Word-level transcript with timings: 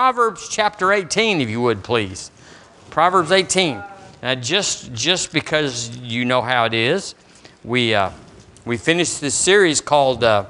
Proverbs 0.00 0.48
chapter 0.48 0.94
18, 0.94 1.42
if 1.42 1.50
you 1.50 1.60
would, 1.60 1.84
please. 1.84 2.30
Proverbs 2.88 3.30
18. 3.30 3.82
Now, 4.22 4.34
just 4.34 4.94
just 4.94 5.30
because 5.30 5.94
you 5.98 6.24
know 6.24 6.40
how 6.40 6.64
it 6.64 6.72
is, 6.72 7.14
we 7.64 7.94
uh, 7.94 8.10
we 8.64 8.78
finished 8.78 9.20
this 9.20 9.34
series 9.34 9.82
called 9.82 10.24
uh, 10.24 10.46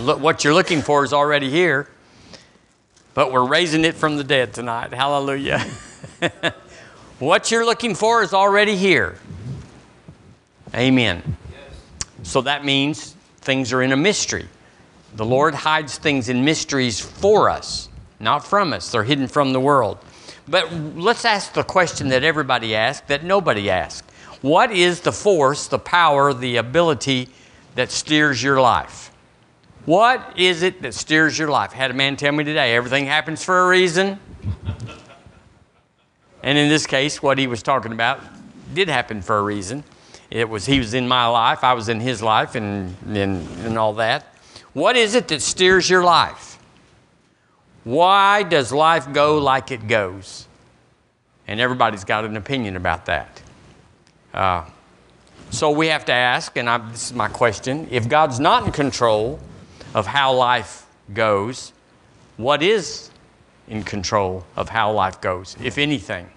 "Look 0.00 0.18
What 0.20 0.44
You're 0.44 0.54
Looking 0.54 0.80
For 0.80 1.04
Is 1.04 1.12
Already 1.12 1.50
Here," 1.50 1.90
but 3.12 3.32
we're 3.32 3.46
raising 3.46 3.84
it 3.84 3.96
from 3.96 4.16
the 4.16 4.24
dead 4.24 4.54
tonight. 4.54 4.94
Hallelujah! 4.94 5.58
what 7.18 7.50
you're 7.50 7.66
looking 7.66 7.94
for 7.94 8.22
is 8.22 8.32
already 8.32 8.76
here. 8.76 9.18
Amen. 10.74 11.36
So 12.22 12.40
that 12.40 12.64
means 12.64 13.14
things 13.42 13.74
are 13.74 13.82
in 13.82 13.92
a 13.92 13.96
mystery. 13.98 14.48
The 15.16 15.26
Lord 15.26 15.54
hides 15.54 15.98
things 15.98 16.30
in 16.30 16.46
mysteries 16.46 16.98
for 16.98 17.50
us, 17.50 17.90
not 18.22 18.46
from 18.46 18.72
us. 18.72 18.90
They're 18.90 19.04
hidden 19.04 19.28
from 19.28 19.52
the 19.52 19.60
world. 19.60 19.98
But 20.48 20.72
let's 20.72 21.24
ask 21.24 21.52
the 21.52 21.62
question 21.62 22.08
that 22.08 22.24
everybody 22.24 22.74
asked, 22.74 23.08
that 23.08 23.24
nobody 23.24 23.68
asked. 23.68 24.10
What 24.40 24.72
is 24.72 25.00
the 25.00 25.12
force, 25.12 25.66
the 25.66 25.78
power, 25.78 26.32
the 26.32 26.56
ability 26.56 27.28
that 27.74 27.90
steers 27.90 28.42
your 28.42 28.60
life? 28.60 29.10
What 29.84 30.34
is 30.36 30.62
it 30.62 30.82
that 30.82 30.94
steers 30.94 31.38
your 31.38 31.48
life? 31.48 31.72
I 31.72 31.76
had 31.76 31.90
a 31.90 31.94
man 31.94 32.16
tell 32.16 32.32
me 32.32 32.44
today 32.44 32.74
everything 32.74 33.06
happens 33.06 33.44
for 33.44 33.64
a 33.64 33.68
reason. 33.68 34.18
and 36.42 36.58
in 36.58 36.68
this 36.68 36.86
case, 36.86 37.22
what 37.22 37.38
he 37.38 37.46
was 37.46 37.62
talking 37.62 37.92
about 37.92 38.20
did 38.74 38.88
happen 38.88 39.22
for 39.22 39.38
a 39.38 39.42
reason. 39.42 39.84
It 40.30 40.48
was 40.48 40.66
he 40.66 40.78
was 40.78 40.94
in 40.94 41.06
my 41.06 41.26
life, 41.26 41.62
I 41.62 41.74
was 41.74 41.88
in 41.88 42.00
his 42.00 42.22
life, 42.22 42.54
and, 42.54 42.96
and, 43.06 43.46
and 43.64 43.78
all 43.78 43.94
that. 43.94 44.24
What 44.72 44.96
is 44.96 45.14
it 45.14 45.28
that 45.28 45.42
steers 45.42 45.90
your 45.90 46.02
life? 46.02 46.51
Why 47.84 48.42
does 48.42 48.72
life 48.72 49.12
go 49.12 49.38
like 49.38 49.70
it 49.70 49.88
goes? 49.88 50.46
And 51.48 51.60
everybody's 51.60 52.04
got 52.04 52.24
an 52.24 52.36
opinion 52.36 52.76
about 52.76 53.06
that. 53.06 53.42
Uh, 54.32 54.64
so 55.50 55.70
we 55.70 55.88
have 55.88 56.04
to 56.06 56.12
ask, 56.12 56.56
and 56.56 56.68
I, 56.68 56.78
this 56.78 57.10
is 57.10 57.12
my 57.12 57.28
question 57.28 57.86
if 57.90 58.08
God's 58.08 58.40
not 58.40 58.64
in 58.64 58.72
control 58.72 59.38
of 59.94 60.06
how 60.06 60.32
life 60.32 60.86
goes, 61.12 61.72
what 62.36 62.62
is 62.62 63.10
in 63.68 63.82
control 63.82 64.46
of 64.56 64.68
how 64.68 64.92
life 64.92 65.20
goes, 65.20 65.56
if 65.62 65.76
anything? 65.76 66.28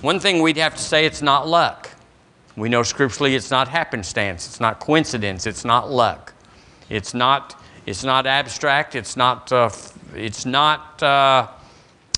One 0.00 0.18
thing 0.18 0.42
we'd 0.42 0.56
have 0.56 0.74
to 0.74 0.82
say 0.82 1.06
it's 1.06 1.22
not 1.22 1.46
luck. 1.46 1.90
We 2.56 2.68
know 2.68 2.82
scripturally 2.82 3.34
it's 3.34 3.50
not 3.50 3.68
happenstance, 3.68 4.46
it's 4.46 4.60
not 4.60 4.80
coincidence, 4.80 5.46
it's 5.46 5.64
not 5.64 5.90
luck. 5.90 6.32
It's 6.88 7.14
not, 7.14 7.62
it's 7.84 8.02
not 8.02 8.26
abstract, 8.26 8.94
it's 8.94 9.16
not 9.16 9.52
uh, 9.52 9.70
it's 10.14 10.46
not 10.46 11.02
uh, 11.02 11.48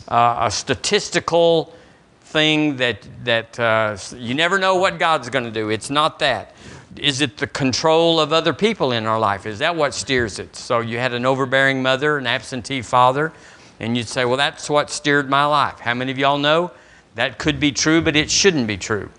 uh, 0.09 0.37
a 0.41 0.51
statistical 0.51 1.75
thing 2.21 2.77
that, 2.77 3.07
that 3.25 3.59
uh, 3.59 3.97
you 4.17 4.35
never 4.35 4.59
know 4.59 4.77
what 4.77 4.99
God's 4.99 5.31
going 5.31 5.45
to 5.45 5.51
do. 5.51 5.71
It's 5.71 5.91
not 5.91 6.19
that. 6.19 6.55
Is 6.97 7.21
it 7.21 7.37
the 7.39 7.47
control 7.47 8.21
of 8.21 8.33
other 8.33 8.53
people 8.53 8.93
in 8.93 9.07
our 9.07 9.19
life? 9.19 9.47
Is 9.47 9.61
that 9.61 9.75
what 9.77 9.95
steers 9.95 10.39
it? 10.39 10.55
So 10.57 10.81
you 10.81 10.99
had 10.99 11.15
an 11.15 11.25
overbearing 11.25 11.83
mother, 11.83 12.19
an 12.19 12.27
absentee 12.27 12.83
father, 12.83 13.33
and 13.81 13.97
you'd 13.97 14.09
say, 14.09 14.25
well, 14.25 14.37
that's 14.37 14.69
what 14.69 14.91
steered 14.91 15.31
my 15.31 15.45
life. 15.45 15.79
How 15.79 15.95
many 15.95 16.11
of 16.11 16.19
y'all 16.19 16.39
know 16.39 16.73
that 17.15 17.39
could 17.39 17.61
be 17.61 17.73
true, 17.73 18.03
but 18.03 18.17
it 18.17 18.31
shouldn't 18.31 18.67
be 18.67 18.77
true? 18.77 19.11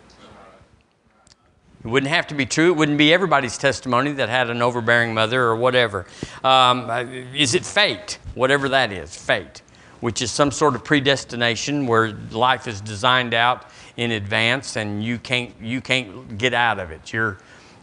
It 1.84 1.88
wouldn't 1.88 2.12
have 2.12 2.28
to 2.28 2.36
be 2.36 2.46
true. 2.46 2.72
It 2.72 2.76
wouldn't 2.76 2.98
be 2.98 3.14
everybody's 3.14 3.58
testimony 3.58 4.12
that 4.14 4.28
had 4.28 4.50
an 4.50 4.62
overbearing 4.62 5.14
mother 5.14 5.44
or 5.44 5.56
whatever. 5.56 6.06
Um, 6.44 6.90
uh, 6.90 7.06
is 7.34 7.56
it 7.56 7.66
fate? 7.66 8.20
Whatever 8.36 8.68
that 8.70 8.92
is, 8.92 9.16
fate, 9.16 9.62
which 10.02 10.22
is 10.22 10.30
some 10.30 10.52
sort 10.52 10.76
of 10.76 10.84
predestination 10.84 11.88
where 11.88 12.12
life 12.32 12.68
is 12.68 12.82
designed 12.82 13.34
out 13.34 13.70
in 13.96 14.12
advance 14.12 14.76
and 14.76 15.02
you 15.02 15.18
can't, 15.20 15.54
you 15.62 15.80
can't 15.80 16.38
get 16.38 16.54
out 16.54 16.80
of 16.80 16.92
it. 16.92 17.14
You're, 17.14 17.38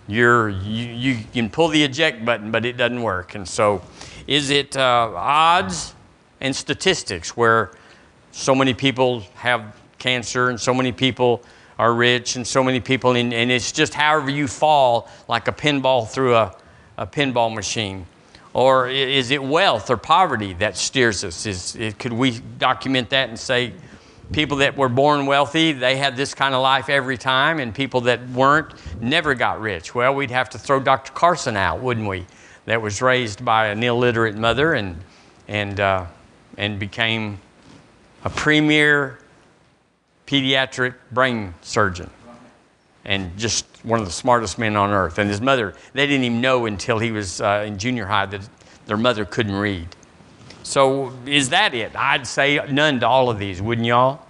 you're, 0.08 0.50
you, 0.50 0.86
you 0.86 1.24
can 1.32 1.48
pull 1.48 1.68
the 1.68 1.82
eject 1.82 2.22
button, 2.22 2.50
but 2.50 2.66
it 2.66 2.76
doesn't 2.76 3.02
work. 3.02 3.34
And 3.34 3.48
so, 3.48 3.80
is 4.26 4.50
it 4.50 4.76
uh, 4.76 5.10
odds 5.14 5.94
and 6.42 6.54
statistics 6.54 7.34
where 7.34 7.70
so 8.30 8.54
many 8.54 8.74
people 8.74 9.20
have 9.36 9.74
cancer 9.98 10.50
and 10.50 10.60
so 10.60 10.74
many 10.74 10.92
people 10.92 11.42
are 11.78 11.92
rich 11.92 12.36
and 12.36 12.46
so 12.46 12.62
many 12.62 12.80
people, 12.80 13.12
and, 13.12 13.32
and 13.32 13.50
it's 13.50 13.72
just 13.72 13.94
however 13.94 14.30
you 14.30 14.46
fall 14.46 15.08
like 15.28 15.48
a 15.48 15.52
pinball 15.52 16.08
through 16.08 16.34
a, 16.34 16.54
a 16.96 17.06
pinball 17.06 17.54
machine. 17.54 18.06
Or 18.54 18.88
is 18.88 19.30
it 19.30 19.42
wealth 19.42 19.90
or 19.90 19.98
poverty 19.98 20.54
that 20.54 20.78
steers 20.78 21.22
us? 21.24 21.44
Is, 21.44 21.76
it, 21.76 21.98
could 21.98 22.14
we 22.14 22.38
document 22.38 23.10
that 23.10 23.28
and 23.28 23.38
say 23.38 23.74
people 24.32 24.56
that 24.58 24.76
were 24.76 24.88
born 24.88 25.26
wealthy, 25.26 25.72
they 25.72 25.96
had 25.96 26.16
this 26.16 26.34
kind 26.34 26.54
of 26.54 26.62
life 26.62 26.88
every 26.88 27.18
time, 27.18 27.58
and 27.58 27.74
people 27.74 28.00
that 28.02 28.26
weren't 28.30 28.72
never 29.02 29.34
got 29.34 29.60
rich? 29.60 29.94
Well, 29.94 30.14
we'd 30.14 30.30
have 30.30 30.48
to 30.50 30.58
throw 30.58 30.80
Dr. 30.80 31.12
Carson 31.12 31.56
out, 31.56 31.80
wouldn't 31.80 32.08
we? 32.08 32.24
That 32.64 32.80
was 32.80 33.02
raised 33.02 33.44
by 33.44 33.66
an 33.66 33.82
illiterate 33.82 34.36
mother 34.36 34.72
and, 34.72 34.96
and, 35.48 35.78
uh, 35.78 36.06
and 36.56 36.78
became 36.78 37.38
a 38.24 38.30
premier 38.30 39.18
pediatric 40.26 40.94
brain 41.12 41.54
surgeon 41.62 42.10
and 43.04 43.36
just 43.38 43.64
one 43.84 44.00
of 44.00 44.06
the 44.06 44.12
smartest 44.12 44.58
men 44.58 44.76
on 44.76 44.90
earth. 44.90 45.18
And 45.18 45.30
his 45.30 45.40
mother, 45.40 45.74
they 45.92 46.06
didn't 46.06 46.24
even 46.24 46.40
know 46.40 46.66
until 46.66 46.98
he 46.98 47.12
was 47.12 47.40
uh, 47.40 47.64
in 47.66 47.78
junior 47.78 48.04
high 48.04 48.26
that 48.26 48.48
their 48.86 48.96
mother 48.96 49.24
couldn't 49.24 49.54
read. 49.54 49.88
So, 50.64 51.12
is 51.26 51.50
that 51.50 51.74
it? 51.74 51.94
I'd 51.94 52.26
say 52.26 52.60
none 52.70 52.98
to 53.00 53.06
all 53.06 53.30
of 53.30 53.38
these, 53.38 53.62
wouldn't 53.62 53.86
y'all? 53.86 54.20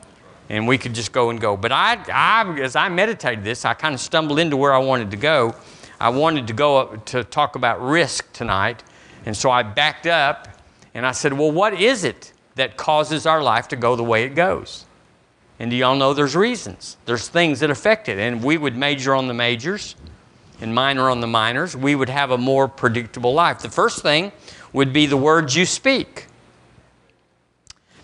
And 0.51 0.69
we 0.69 0.77
could 0.77 0.95
just 0.95 1.11
go 1.11 1.31
and 1.31 1.41
go. 1.41 1.57
But 1.57 1.73
I, 1.73 1.99
I 2.13 2.61
as 2.61 2.77
I 2.77 2.91
meditated 2.91 3.43
this, 3.43 3.65
I 3.65 3.73
kind 3.73 3.95
of 3.95 4.01
stumbled 4.01 4.39
into 4.39 4.57
where 4.57 4.75
I 4.75 4.79
wanted 4.79 5.11
to 5.13 5.17
go. 5.17 5.55
I 5.99 6.11
wanted 6.11 6.47
to 6.49 6.53
go 6.53 6.77
up 6.77 7.07
to 7.07 7.25
talk 7.25 7.57
about 7.57 7.81
risk 7.81 8.31
tonight. 8.35 8.83
And 9.25 9.35
so 9.35 9.51
I 9.51 9.63
backed 9.63 10.07
up 10.07 10.49
and 10.95 11.07
I 11.07 11.13
said, 11.13 11.33
Well, 11.33 11.51
what 11.51 11.75
is 11.75 12.05
it 12.05 12.33
that 12.55 12.77
causes 12.77 13.27
our 13.27 13.43
life 13.43 13.69
to 13.69 13.77
go 13.77 13.97
the 13.97 14.05
way 14.05 14.25
it 14.25 14.35
goes? 14.35 14.86
And 15.59 15.71
do 15.71 15.77
y'all 15.77 15.97
know 15.97 16.13
there's 16.13 16.37
reasons? 16.37 16.97
There's 17.07 17.29
things 17.29 17.61
that 17.61 17.71
affect 17.71 18.09
it. 18.09 18.19
And 18.19 18.43
we 18.43 18.59
would 18.59 18.77
major 18.77 19.15
on 19.15 19.27
the 19.27 19.35
majors 19.35 19.97
and 20.61 20.75
minor 20.75 21.09
on 21.09 21.21
the 21.21 21.27
minors. 21.27 21.77
We 21.77 21.95
would 21.95 22.09
have 22.09 22.31
a 22.31 22.39
more 22.39 22.69
predictable 22.69 23.33
life. 23.33 23.61
The 23.61 23.71
first 23.71 24.03
thing 24.03 24.33
would 24.73 24.93
be 24.93 25.07
the 25.07 25.17
words 25.17 25.57
you 25.57 25.65
speak. 25.65 26.27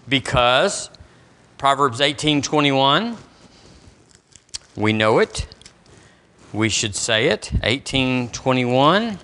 Because 0.08 0.90
Proverbs 1.58 2.00
18:21 2.00 3.16
we 4.74 4.92
know 4.92 5.18
it. 5.18 5.46
We 6.52 6.68
should 6.68 6.96
say 6.96 7.28
it. 7.28 7.52
18:21 7.62 9.18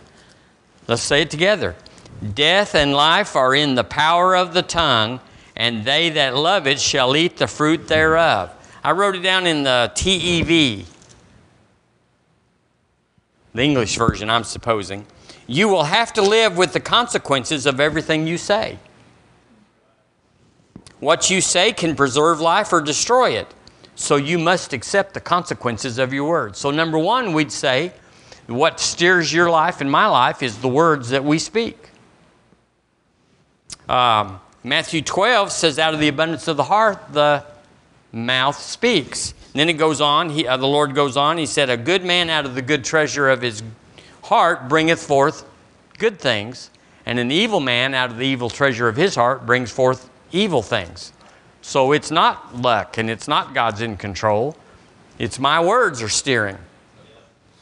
Let's 0.87 1.03
say 1.03 1.21
it 1.23 1.31
together. 1.31 1.77
Death 2.35 2.75
and 2.75 2.95
life 2.95 3.37
are 3.37 3.55
in 3.55 3.75
the 3.75 3.85
power 3.85 4.35
of 4.35 4.55
the 4.55 4.63
tongue, 4.63 5.21
and 5.59 5.85
they 5.85 6.09
that 6.11 6.37
love 6.37 6.67
it 6.69 6.81
shall 6.81 7.17
eat 7.17 7.37
the 7.37 7.49
fruit 7.49 7.89
thereof. 7.89 8.51
I 8.83 8.93
wrote 8.93 9.17
it 9.17 9.23
down 9.23 9.47
in 9.47 9.65
the 9.65 9.93
TEV, 9.95 10.87
the 13.53 13.63
English 13.63 13.99
version, 13.99 14.31
I'm 14.31 14.45
supposing. 14.45 15.05
You 15.49 15.69
will 15.69 15.85
have 15.85 16.13
to 16.13 16.23
live 16.23 16.57
with 16.57 16.73
the 16.73 16.81
consequences 16.81 17.67
of 17.67 17.81
everything 17.81 18.27
you 18.27 18.39
say. 18.39 18.79
What 21.01 21.29
you 21.29 21.41
say 21.41 21.73
can 21.73 21.97
preserve 21.97 22.41
life 22.41 22.73
or 22.73 22.81
destroy 22.81 23.31
it. 23.33 23.53
So 23.97 24.15
you 24.15 24.39
must 24.39 24.73
accept 24.73 25.15
the 25.15 25.21
consequences 25.21 25.99
of 25.99 26.13
your 26.13 26.29
words. 26.29 26.59
So, 26.59 26.71
number 26.71 26.99
one, 26.99 27.33
we'd 27.33 27.51
say 27.51 27.93
what 28.47 28.79
steers 28.79 29.33
your 29.33 29.51
life 29.51 29.81
and 29.81 29.91
my 29.91 30.07
life 30.07 30.41
is 30.43 30.59
the 30.59 30.69
words 30.69 31.09
that 31.11 31.25
we 31.25 31.39
speak. 31.39 31.91
Um, 33.89 34.41
Matthew 34.69 35.01
12 35.01 35.51
says, 35.51 35.79
Out 35.79 35.95
of 35.95 36.01
the 36.01 36.09
abundance 36.09 36.47
of 36.47 36.57
the 36.57 36.65
heart, 36.65 37.03
the 37.13 37.45
mouth 38.13 38.59
speaks. 38.59 39.33
And 39.53 39.61
then 39.61 39.69
it 39.69 39.75
goes 39.75 40.01
on, 40.01 40.31
he, 40.31 40.47
uh, 40.47 40.57
the 40.59 40.67
Lord 40.67 40.95
goes 40.95 41.17
on, 41.17 41.39
He 41.39 41.47
said, 41.47 41.71
A 41.71 41.77
good 41.77 42.05
man 42.05 42.29
out 42.29 42.45
of 42.45 42.55
the 42.55 42.63
good 42.63 42.85
treasure 42.85 43.31
of 43.31 43.41
his 43.41 43.63
heart 44.25 44.69
bringeth 44.69 45.03
forth 45.03 45.47
good 45.99 46.19
things, 46.19 46.71
and 47.07 47.19
an 47.19 47.31
evil 47.31 47.61
man 47.61 47.95
out 47.95 48.11
of 48.11 48.19
the 48.19 48.27
evil 48.27 48.51
treasure 48.51 48.89
of 48.89 48.97
his 48.97 49.15
heart 49.15 49.47
brings 49.47 49.71
forth 49.71 50.11
evil 50.33 50.63
things. 50.63 51.13
So 51.63 51.93
it's 51.93 52.11
not 52.11 52.57
luck 52.57 52.99
and 52.99 53.11
it's 53.11 53.29
not 53.29 53.55
God's 53.55 53.81
in 53.81 53.97
control. 53.97 54.57
It's 55.19 55.39
my 55.39 55.63
words 55.65 56.03
are 56.03 56.09
steering. 56.09 56.59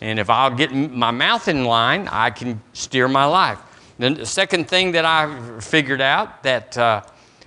And 0.01 0.19
if 0.19 0.29
I'll 0.29 0.55
get 0.55 0.73
my 0.75 1.11
mouth 1.11 1.49
in 1.49 1.65
line, 1.65 2.09
I 2.09 2.31
can 2.31 2.61
steer 2.73 3.09
my 3.09 3.25
life. 3.25 3.59
The 3.99 4.27
second 4.27 4.69
thing 4.69 4.93
that 4.93 5.07
I 5.07 5.61
figured 5.61 6.03
out 6.03 6.43
that, 6.43 6.77
uh, 6.77 7.03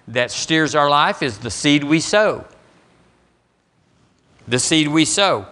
that 0.07 0.31
steers 0.31 0.73
our 0.73 0.89
life 0.89 1.21
is 1.21 1.37
the 1.37 1.51
seed 1.51 1.83
we 1.83 1.99
sow. 1.99 2.45
The 4.47 4.57
seed 4.57 4.87
we 4.87 5.05
sow. 5.05 5.45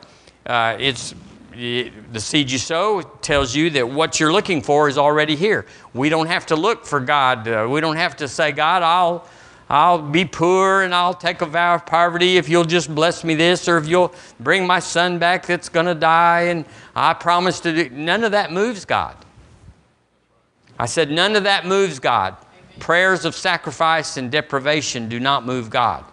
Uh, 0.46 0.76
it's 0.80 1.14
the 1.58 2.20
seed 2.20 2.52
you 2.52 2.58
sow 2.60 3.02
tells 3.02 3.56
you 3.56 3.72
that 3.72 3.90
what 3.90 4.20
you're 4.20 4.32
looking 4.32 4.62
for 4.62 4.88
is 4.88 4.98
already 4.98 5.36
here. 5.36 5.66
We 5.94 6.10
don't 6.10 6.28
have 6.28 6.46
to 6.48 6.56
look 6.56 6.86
for 6.86 7.00
God. 7.00 7.48
Uh, 7.48 7.68
we 7.70 7.82
don't 7.82 7.96
have 7.96 8.16
to 8.18 8.28
say, 8.28 8.52
God, 8.52 8.84
I'll, 8.84 9.28
I'll 9.70 10.02
be 10.02 10.24
poor 10.24 10.84
and 10.84 10.94
I'll 10.94 11.16
take 11.16 11.42
a 11.42 11.48
vow 11.48 11.76
of 11.76 11.86
poverty 11.86 12.38
if 12.38 12.48
you'll 12.48 12.64
just 12.64 12.94
bless 12.94 13.24
me 13.24 13.34
this, 13.36 13.68
or 13.68 13.78
if 13.78 13.88
you'll 13.88 14.14
bring 14.40 14.68
my 14.68 14.80
son 14.80 15.18
back 15.18 15.46
that's 15.48 15.68
going 15.70 15.88
to 15.88 15.96
die, 15.96 16.44
and 16.44 16.66
I 16.96 17.14
promise 17.14 17.60
to 17.62 17.74
do. 17.74 17.90
None 17.90 18.24
of 18.24 18.32
that 18.32 18.52
moves 18.52 18.86
God. 18.86 19.16
I 20.80 20.86
said, 20.86 21.10
none 21.12 21.36
of 21.36 21.44
that 21.44 21.66
moves 21.66 22.00
God. 22.00 22.36
Amen. 22.36 22.80
Prayers 22.80 23.26
of 23.26 23.36
sacrifice 23.36 24.18
and 24.18 24.32
deprivation 24.32 25.10
do 25.10 25.20
not 25.20 25.46
move 25.46 25.70
God. 25.70 26.06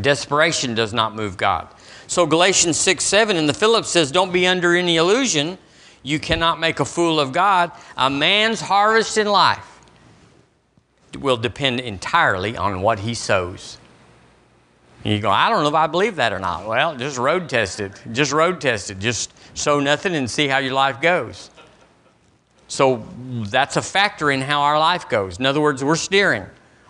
Desperation 0.00 0.74
does 0.74 0.92
not 0.92 1.14
move 1.14 1.36
God. 1.36 1.68
So 2.06 2.26
Galatians 2.26 2.76
6 2.76 3.04
7 3.04 3.36
in 3.36 3.46
the 3.46 3.54
Phillips 3.54 3.88
says, 3.88 4.12
Don't 4.12 4.32
be 4.32 4.46
under 4.46 4.74
any 4.76 4.96
illusion. 4.96 5.58
You 6.02 6.18
cannot 6.18 6.60
make 6.60 6.80
a 6.80 6.84
fool 6.84 7.18
of 7.18 7.32
God. 7.32 7.72
A 7.96 8.08
man's 8.08 8.60
harvest 8.60 9.18
in 9.18 9.26
life 9.26 9.80
will 11.18 11.36
depend 11.36 11.80
entirely 11.80 12.56
on 12.56 12.82
what 12.82 13.00
he 13.00 13.14
sows. 13.14 13.78
You 15.12 15.20
go, 15.20 15.30
I 15.30 15.48
don't 15.48 15.62
know 15.62 15.68
if 15.68 15.74
I 15.74 15.86
believe 15.86 16.16
that 16.16 16.32
or 16.32 16.38
not. 16.38 16.66
Well, 16.66 16.96
just 16.96 17.18
road 17.18 17.48
test 17.48 17.80
it. 17.80 17.92
Just 18.12 18.32
road 18.32 18.60
test 18.60 18.90
it. 18.90 18.98
Just 18.98 19.32
sow 19.56 19.80
nothing 19.80 20.14
and 20.14 20.30
see 20.30 20.48
how 20.48 20.58
your 20.58 20.74
life 20.74 21.00
goes. 21.00 21.50
So 22.68 23.04
that's 23.46 23.76
a 23.76 23.82
factor 23.82 24.30
in 24.30 24.40
how 24.40 24.60
our 24.60 24.78
life 24.78 25.08
goes. 25.08 25.38
In 25.38 25.46
other 25.46 25.60
words, 25.60 25.82
we're 25.82 25.96
steering. 25.96 26.44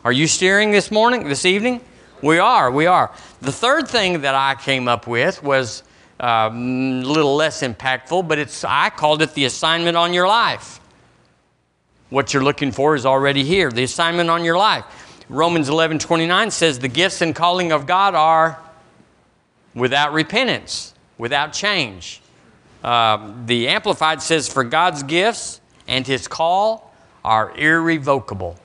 Are 0.05 0.13
you 0.13 0.27
steering 0.27 0.71
this 0.71 0.91
morning, 0.91 1.29
this 1.29 1.45
evening? 1.45 1.81
We 2.23 2.39
are, 2.39 2.71
we 2.71 2.87
are. 2.87 3.13
The 3.41 3.53
third 3.53 3.87
thing 3.87 4.23
that 4.23 4.35
I 4.35 4.57
came 4.57 4.89
up 4.89 5.07
with 5.07 5.43
was 5.43 5.85
um, 6.19 7.03
a 7.05 7.07
little 7.07 7.37
less 7.37 7.63
impactful, 7.63 8.27
but 8.27 8.39
it's 8.39 8.65
I 8.65 8.91
called 8.91 9.23
it 9.23 9.35
the 9.35 9.45
assignment 9.45 9.97
on 9.97 10.13
your 10.13 10.27
life. 10.27 10.81
What 12.11 12.33
you're 12.35 12.43
looking 12.43 12.73
for 12.73 12.97
is 12.97 13.07
already 13.07 13.45
here. 13.45 13.71
The 13.71 13.85
assignment 13.85 14.31
on 14.31 14.45
your 14.45 14.57
life. 14.57 14.85
Romans 15.29 15.69
11 15.69 15.99
29 15.99 16.51
says, 16.51 16.79
The 16.79 16.89
gifts 16.89 17.21
and 17.21 17.35
calling 17.35 17.73
of 17.73 17.87
God 17.87 18.15
are 18.15 18.59
without 19.75 20.13
repentance, 20.13 20.95
without 21.19 21.53
change. 21.53 22.21
Uh, 22.83 23.33
the 23.45 23.69
Amplified 23.69 24.23
says, 24.23 24.49
For 24.49 24.65
God's 24.65 25.03
gifts 25.03 25.61
and 25.87 26.07
his 26.07 26.29
call 26.29 26.95
are 27.25 27.57
irrevocable. 27.57 28.57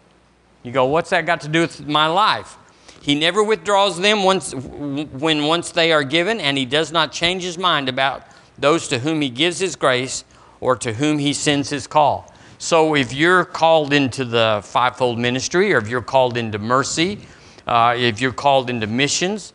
You 0.64 0.72
go, 0.72 0.86
What's 0.86 1.10
that 1.10 1.26
got 1.26 1.42
to 1.42 1.50
do 1.50 1.62
with 1.62 1.86
my 1.88 2.08
life? 2.08 2.58
He 3.02 3.16
never 3.16 3.44
withdraws 3.44 4.00
them 4.00 4.24
once, 4.24 4.54
when 4.56 5.44
once 5.44 5.72
they 5.72 5.92
are 5.92 6.06
given, 6.06 6.40
and 6.40 6.58
he 6.58 6.66
does 6.66 6.90
not 6.90 7.12
change 7.12 7.44
his 7.44 7.58
mind 7.58 7.90
about 7.90 8.26
those 8.58 8.88
to 8.88 9.00
whom 9.00 9.20
he 9.20 9.30
gives 9.30 9.60
his 9.60 9.76
grace 9.76 10.24
or 10.62 10.78
to 10.78 10.94
whom 10.94 11.20
he 11.20 11.34
sends 11.34 11.70
his 11.70 11.86
call. 11.86 12.33
So 12.64 12.96
if 12.96 13.12
you're 13.12 13.44
called 13.44 13.92
into 13.92 14.24
the 14.24 14.62
fivefold 14.64 15.20
ministry, 15.20 15.74
or 15.74 15.80
if 15.80 15.90
you're 15.90 16.02
called 16.02 16.38
into 16.38 16.58
mercy, 16.58 17.20
uh, 17.68 17.94
if 17.98 18.22
you're 18.22 18.32
called 18.32 18.70
into 18.70 18.88
missions, 18.88 19.52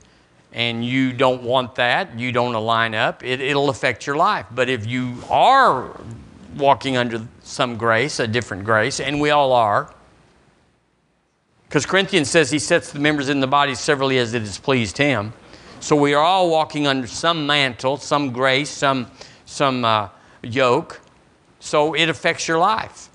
and 0.53 0.85
you 0.85 1.15
don't 1.15 1.43
want 1.43 1.75
that, 1.77 2.19
you 2.19 2.33
don't 2.33 2.55
align 2.55 2.95
up, 2.95 3.25
it, 3.25 3.41
it'll 3.41 3.71
affect 3.71 4.07
your 4.07 4.17
life. 4.17 4.45
But 4.51 4.69
if 4.69 4.87
you 4.87 5.17
are 5.31 5.99
walking 6.59 6.99
under 6.99 7.27
some 7.43 7.79
grace, 7.79 8.21
a 8.21 8.27
different 8.27 8.65
grace, 8.65 9.01
and 9.01 9.23
we 9.23 9.31
all 9.31 9.55
are, 9.55 9.91
because 11.67 11.87
Corinthians 11.87 12.29
says 12.29 12.51
he 12.51 12.59
sets 12.59 12.93
the 12.93 12.99
members 12.99 13.31
in 13.31 13.41
the 13.41 13.47
body 13.47 13.75
severally 13.75 14.19
as 14.19 14.35
it 14.35 14.41
has 14.41 14.59
pleased 14.59 14.99
him. 14.99 15.33
So 15.81 15.97
we 15.97 16.13
are 16.13 16.23
all 16.23 16.51
walking 16.51 16.87
under 16.87 17.07
some 17.07 17.47
mantle, 17.47 17.97
some 17.97 18.33
grace, 18.33 18.69
some, 18.69 19.11
some 19.47 19.87
uh, 19.87 20.11
yoke. 20.43 21.01
So 21.61 21.95
it 21.95 22.09
affects 22.09 22.47
your 22.47 22.59
life. 22.59 23.09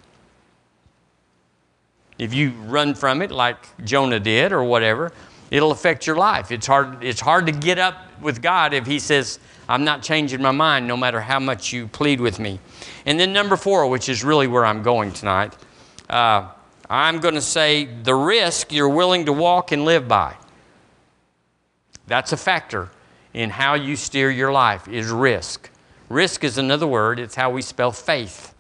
If 2.20 2.34
you 2.34 2.52
run 2.52 2.94
from 2.96 3.22
it 3.22 3.32
like 3.32 3.58
Jonah 3.84 4.20
did 4.20 4.52
or 4.52 4.64
whatever, 4.64 5.12
it'll 5.50 5.72
affect 5.72 6.06
your 6.06 6.16
life. 6.16 6.52
It's 6.52 6.68
hard, 6.68 7.04
it's 7.04 7.22
hard 7.22 7.46
to 7.48 7.52
get 7.52 7.80
up 7.80 7.98
with 8.22 8.42
God 8.42 8.74
if 8.74 8.86
He 8.86 9.00
says, 9.00 9.40
I'm 9.68 9.84
not 9.84 10.04
changing 10.04 10.42
my 10.42 10.52
mind 10.52 10.88
no 10.88 10.98
matter 10.98 11.22
how 11.22 11.40
much 11.40 11.74
you 11.74 11.88
plead 11.88 12.20
with 12.20 12.40
me. 12.40 12.60
And 13.06 13.20
then, 13.20 13.34
number 13.34 13.56
four, 13.56 13.88
which 13.90 14.10
is 14.10 14.24
really 14.24 14.48
where 14.48 14.66
I'm 14.66 14.84
going 14.84 15.12
tonight, 15.12 15.56
uh, 16.10 16.50
I'm 16.90 17.20
going 17.20 17.36
to 17.36 17.42
say 17.42 17.86
the 17.86 18.14
risk 18.14 18.72
you're 18.72 18.90
willing 18.90 19.26
to 19.26 19.34
walk 19.34 19.72
and 19.72 19.86
live 19.86 20.08
by. 20.08 20.36
That's 22.08 22.34
a 22.34 22.38
factor 22.38 22.90
in 23.34 23.50
how 23.50 23.74
you 23.74 23.96
steer 23.96 24.30
your 24.30 24.52
life, 24.52 24.88
is 24.88 25.10
risk. 25.10 25.70
Risk 26.14 26.44
is 26.44 26.60
another 26.60 26.86
word, 26.86 27.20
it's 27.20 27.34
how 27.34 27.50
we 27.50 27.64
spell 27.64 27.92
faith. 27.92 28.54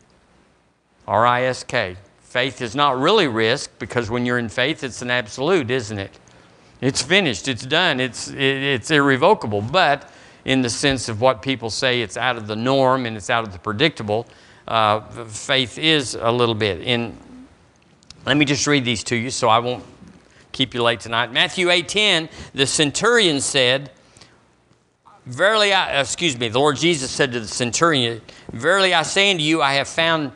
R 1.07 1.25
I 1.25 1.43
S 1.43 1.63
K. 1.63 1.97
Faith 2.21 2.61
is 2.61 2.75
not 2.75 2.99
really 2.99 3.27
risk 3.27 3.69
because 3.77 4.09
when 4.09 4.25
you're 4.25 4.39
in 4.39 4.49
faith, 4.49 4.83
it's 4.83 5.03
an 5.03 5.11
absolute, 5.11 5.69
isn't 5.69 5.99
it? 5.99 6.17
It's 6.81 7.03
finished, 7.03 7.47
it's 7.47 7.63
done, 7.65 7.99
it's, 7.99 8.29
it, 8.29 8.39
it's 8.39 8.89
irrevocable. 8.89 9.61
But 9.61 10.11
in 10.45 10.63
the 10.63 10.69
sense 10.69 11.09
of 11.09 11.21
what 11.21 11.43
people 11.43 11.69
say, 11.69 12.01
it's 12.01 12.17
out 12.17 12.37
of 12.37 12.47
the 12.47 12.55
norm 12.55 13.05
and 13.05 13.15
it's 13.15 13.29
out 13.29 13.45
of 13.45 13.53
the 13.53 13.59
predictable, 13.59 14.25
uh, 14.67 15.01
faith 15.25 15.77
is 15.77 16.15
a 16.15 16.31
little 16.31 16.55
bit. 16.55 16.81
In, 16.81 17.15
let 18.25 18.35
me 18.35 18.45
just 18.45 18.65
read 18.65 18.83
these 18.83 19.03
to 19.05 19.15
you 19.15 19.29
so 19.29 19.47
I 19.47 19.59
won't 19.59 19.83
keep 20.53 20.73
you 20.73 20.81
late 20.81 21.01
tonight. 21.01 21.31
Matthew 21.31 21.67
8:10, 21.67 22.29
the 22.55 22.65
centurion 22.65 23.41
said, 23.41 23.91
Verily, 25.25 25.71
I, 25.71 26.01
excuse 26.01 26.37
me, 26.37 26.49
the 26.49 26.59
Lord 26.59 26.75
Jesus 26.77 27.09
said 27.09 27.31
to 27.31 27.39
the 27.39 27.47
centurion, 27.47 28.21
Verily 28.51 28.93
I 28.93 29.03
say 29.03 29.31
unto 29.31 29.43
you, 29.43 29.61
I 29.61 29.73
have 29.75 29.87
found, 29.87 30.31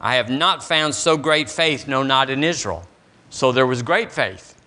I 0.00 0.16
have 0.16 0.28
not 0.28 0.64
found 0.64 0.94
so 0.94 1.16
great 1.16 1.48
faith, 1.48 1.86
no, 1.86 2.02
not 2.02 2.30
in 2.30 2.42
Israel. 2.42 2.86
So 3.30 3.52
there 3.52 3.66
was 3.66 3.82
great 3.82 4.10
faith. 4.10 4.60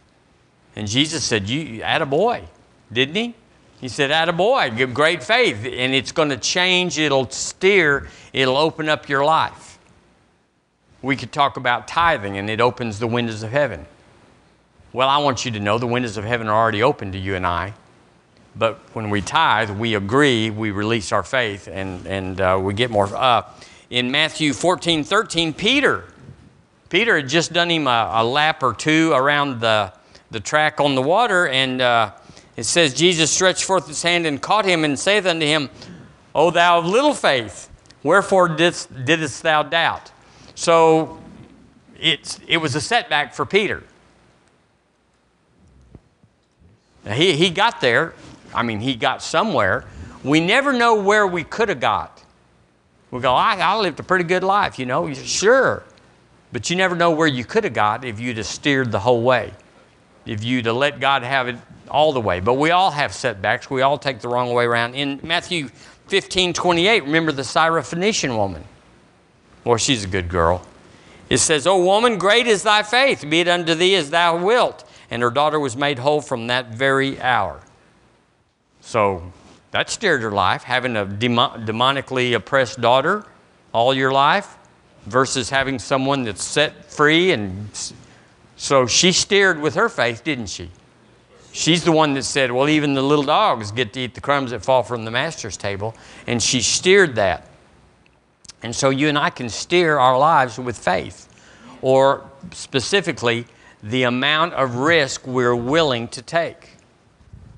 And 0.76 0.88
Jesus 0.88 1.24
said, 1.24 1.50
You, 1.50 1.84
a 1.84 2.06
boy, 2.06 2.44
didn't 2.92 3.16
he? 3.16 3.36
He 3.82 3.88
said, 3.88 4.12
a 4.12 4.32
boy, 4.32 4.70
great 4.94 5.24
faith. 5.24 5.66
And 5.66 5.96
it's 5.96 6.12
going 6.12 6.30
to 6.30 6.38
change, 6.38 7.00
it'll 7.00 7.30
steer, 7.32 8.08
it'll 8.32 8.58
open 8.58 8.88
up 8.88 9.10
your 9.10 9.26
life. 9.26 9.80
We 11.02 11.16
could 11.16 11.32
talk 11.32 11.58
about 11.58 11.88
tithing, 11.88 12.38
and 12.38 12.48
it 12.48 12.62
opens 12.62 13.00
the 13.00 13.08
windows 13.08 13.42
of 13.42 13.50
heaven. 13.50 13.88
Well, 14.94 15.10
I 15.10 15.18
want 15.18 15.46
you 15.46 15.52
to 15.52 15.60
know 15.60 15.80
the 15.80 15.88
windows 15.88 16.16
of 16.16 16.24
heaven 16.24 16.48
are 16.48 16.56
already 16.56 16.84
open 16.84 17.12
to 17.14 17.18
you 17.18 17.34
and 17.34 17.48
I. 17.48 17.74
But 18.56 18.80
when 18.94 19.10
we 19.10 19.22
tithe, 19.22 19.70
we 19.70 19.96
agree, 19.96 20.50
we 20.50 20.72
release 20.72 21.12
our 21.12 21.24
faith, 21.24 21.68
and, 21.68 22.06
and 22.06 22.42
uh, 22.42 22.60
we 22.62 22.74
get 22.74 22.92
more. 22.92 23.08
Uh, 23.08 23.44
in 23.90 24.12
Matthew 24.12 24.54
14, 24.54 25.04
13, 25.04 25.54
Peter, 25.54 26.06
Peter 26.90 27.16
had 27.16 27.30
just 27.30 27.54
done 27.54 27.70
him 27.70 27.88
a, 27.88 28.12
a 28.16 28.24
lap 28.24 28.62
or 28.62 28.74
two 28.74 29.14
around 29.14 29.62
the, 29.62 29.94
the 30.32 30.40
track 30.40 30.82
on 30.82 30.96
the 30.96 31.02
water, 31.02 31.48
and 31.48 31.82
uh, 31.82 32.12
it 32.58 32.64
says, 32.64 32.94
Jesus 32.94 33.32
stretched 33.32 33.64
forth 33.64 33.88
his 33.88 34.04
hand 34.04 34.26
and 34.26 34.42
caught 34.42 34.66
him 34.66 34.84
and 34.84 35.00
saith 35.00 35.26
unto 35.26 35.46
him, 35.46 35.70
O 36.36 36.52
thou 36.52 36.80
of 36.80 36.86
little 36.86 37.14
faith, 37.14 37.70
wherefore 38.04 38.50
didst, 38.50 39.06
didst 39.06 39.44
thou 39.44 39.64
doubt? 39.64 40.12
So 40.56 41.20
it's, 41.98 42.40
it 42.48 42.58
was 42.58 42.76
a 42.76 42.82
setback 42.82 43.34
for 43.34 43.46
Peter. 43.46 43.84
He, 47.10 47.34
he 47.34 47.50
got 47.50 47.82
there 47.82 48.14
I 48.54 48.64
mean, 48.64 48.80
he 48.80 48.96
got 48.96 49.22
somewhere. 49.22 49.86
We 50.24 50.40
never 50.40 50.74
know 50.74 51.02
where 51.02 51.26
we 51.26 51.44
could 51.44 51.70
have 51.70 51.80
got. 51.80 52.24
We 53.12 53.20
go, 53.20 53.34
I, 53.34 53.58
I 53.58 53.78
lived 53.78 54.00
a 54.00 54.04
pretty 54.04 54.24
good 54.24 54.44
life, 54.44 54.80
you 54.80 54.86
know. 54.86 55.14
Sure. 55.14 55.84
But 56.52 56.70
you 56.70 56.76
never 56.76 56.96
know 56.96 57.12
where 57.12 57.28
you 57.28 57.44
could 57.44 57.64
have 57.64 57.74
got 57.74 58.06
if 58.06 58.20
you'd 58.20 58.38
have 58.38 58.46
steered 58.46 58.92
the 58.92 59.00
whole 59.00 59.22
way, 59.22 59.54
if 60.26 60.44
you'd 60.44 60.66
have 60.66 60.76
let 60.76 61.00
God 61.00 61.24
have 61.24 61.48
it 61.48 61.58
all 61.90 62.14
the 62.14 62.22
way. 62.22 62.40
But 62.40 62.54
we 62.54 62.72
all 62.72 62.92
have 62.92 63.14
setbacks. 63.14 63.70
We 63.70 63.82
all 63.82 63.98
take 63.98 64.20
the 64.20 64.30
wrong 64.30 64.54
way 64.54 64.66
around. 64.66 64.96
In 64.96 65.20
Matthew 65.24 65.70
15 66.08 66.54
28, 66.54 67.04
remember 67.04 67.32
the 67.32 67.42
Syrophoenician 67.42 68.36
woman? 68.36 68.64
Well, 69.64 69.78
she's 69.78 70.04
a 70.04 70.08
good 70.08 70.30
girl. 70.30 70.66
It 71.30 71.38
says, 71.38 71.66
O 71.68 71.84
woman, 71.84 72.18
great 72.18 72.48
is 72.48 72.64
thy 72.64 72.84
faith, 72.84 73.26
be 73.30 73.40
it 73.40 73.48
unto 73.48 73.74
thee 73.74 73.96
as 73.96 74.10
thou 74.10 74.44
wilt. 74.44 74.84
And 75.10 75.22
her 75.22 75.30
daughter 75.30 75.60
was 75.60 75.78
made 75.78 76.00
whole 76.00 76.22
from 76.22 76.48
that 76.48 76.74
very 76.74 77.22
hour. 77.22 77.62
So 78.82 79.32
that 79.72 79.90
steered 79.90 80.22
her 80.22 80.32
life, 80.32 80.64
having 80.64 80.98
a 80.98 81.06
demonically 81.06 82.36
oppressed 82.36 82.82
daughter 82.82 83.26
all 83.74 83.94
your 83.94 84.12
life 84.12 84.58
versus 85.06 85.50
having 85.50 85.80
someone 85.80 86.24
that's 86.24 86.44
set 86.44 86.92
free. 86.92 87.32
And 87.32 87.70
so 88.58 88.86
she 88.86 89.12
steered 89.12 89.60
with 89.60 89.76
her 89.76 89.90
faith, 89.90 90.24
didn't 90.24 90.48
she? 90.48 90.70
She's 91.54 91.84
the 91.84 91.92
one 91.92 92.14
that 92.14 92.24
said, 92.24 92.52
Well, 92.52 92.70
even 92.70 92.94
the 92.94 93.02
little 93.02 93.26
dogs 93.26 93.72
get 93.72 93.94
to 93.94 94.02
eat 94.02 94.14
the 94.14 94.22
crumbs 94.22 94.52
that 94.52 94.64
fall 94.64 94.84
from 94.84 95.06
the 95.06 95.12
master's 95.12 95.58
table. 95.58 95.96
And 96.28 96.42
she 96.42 96.62
steered 96.62 97.16
that. 97.16 97.48
And 98.64 98.76
so 98.76 98.90
you 98.90 99.10
and 99.10 99.18
I 99.18 99.30
can 99.32 99.50
steer 99.50 99.98
our 99.98 100.18
lives 100.18 100.58
with 100.58 100.78
faith, 100.78 101.28
or 101.82 102.30
specifically, 102.52 103.46
the 103.82 104.04
amount 104.04 104.54
of 104.54 104.76
risk 104.76 105.26
we're 105.26 105.56
willing 105.56 106.08
to 106.10 106.22
take. 106.22 106.71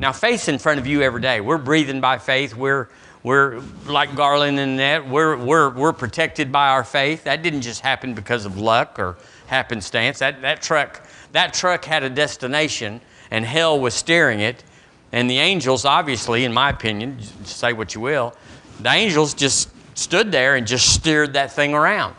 Now, 0.03 0.11
faith's 0.11 0.49
in 0.49 0.59
front 0.59 0.81
of 0.81 0.85
you 0.85 1.01
every 1.01 1.21
day. 1.21 1.39
We're 1.39 1.57
breathing 1.57 2.01
by 2.01 2.17
faith. 2.17 2.53
We're, 2.57 2.89
We're 3.23 3.61
like 3.85 4.13
Garland 4.17 4.59
and 4.59 4.77
that. 4.77 5.07
We're, 5.07 5.37
we're, 5.37 5.69
we're 5.69 5.93
protected 5.93 6.51
by 6.51 6.67
our 6.71 6.83
faith. 6.83 7.23
That 7.23 7.41
didn't 7.41 7.61
just 7.61 7.79
happen 7.79 8.13
because 8.13 8.45
of 8.45 8.57
luck 8.57 8.99
or 8.99 9.15
happenstance. 9.47 10.19
That, 10.19 10.41
that, 10.41 10.61
truck, 10.61 11.07
that 11.31 11.53
truck 11.53 11.85
had 11.85 12.03
a 12.03 12.09
destination, 12.09 12.99
and 13.31 13.45
hell 13.45 13.79
was 13.79 13.93
steering 13.93 14.41
it. 14.41 14.65
And 15.13 15.29
the 15.29 15.39
angels, 15.39 15.85
obviously, 15.85 16.43
in 16.43 16.51
my 16.51 16.69
opinion, 16.69 17.21
say 17.45 17.71
what 17.71 17.95
you 17.95 18.01
will, 18.01 18.35
the 18.81 18.91
angels 18.91 19.33
just 19.33 19.69
stood 19.97 20.33
there 20.33 20.57
and 20.57 20.67
just 20.67 20.93
steered 20.93 21.31
that 21.31 21.53
thing 21.53 21.73
around. 21.73 22.13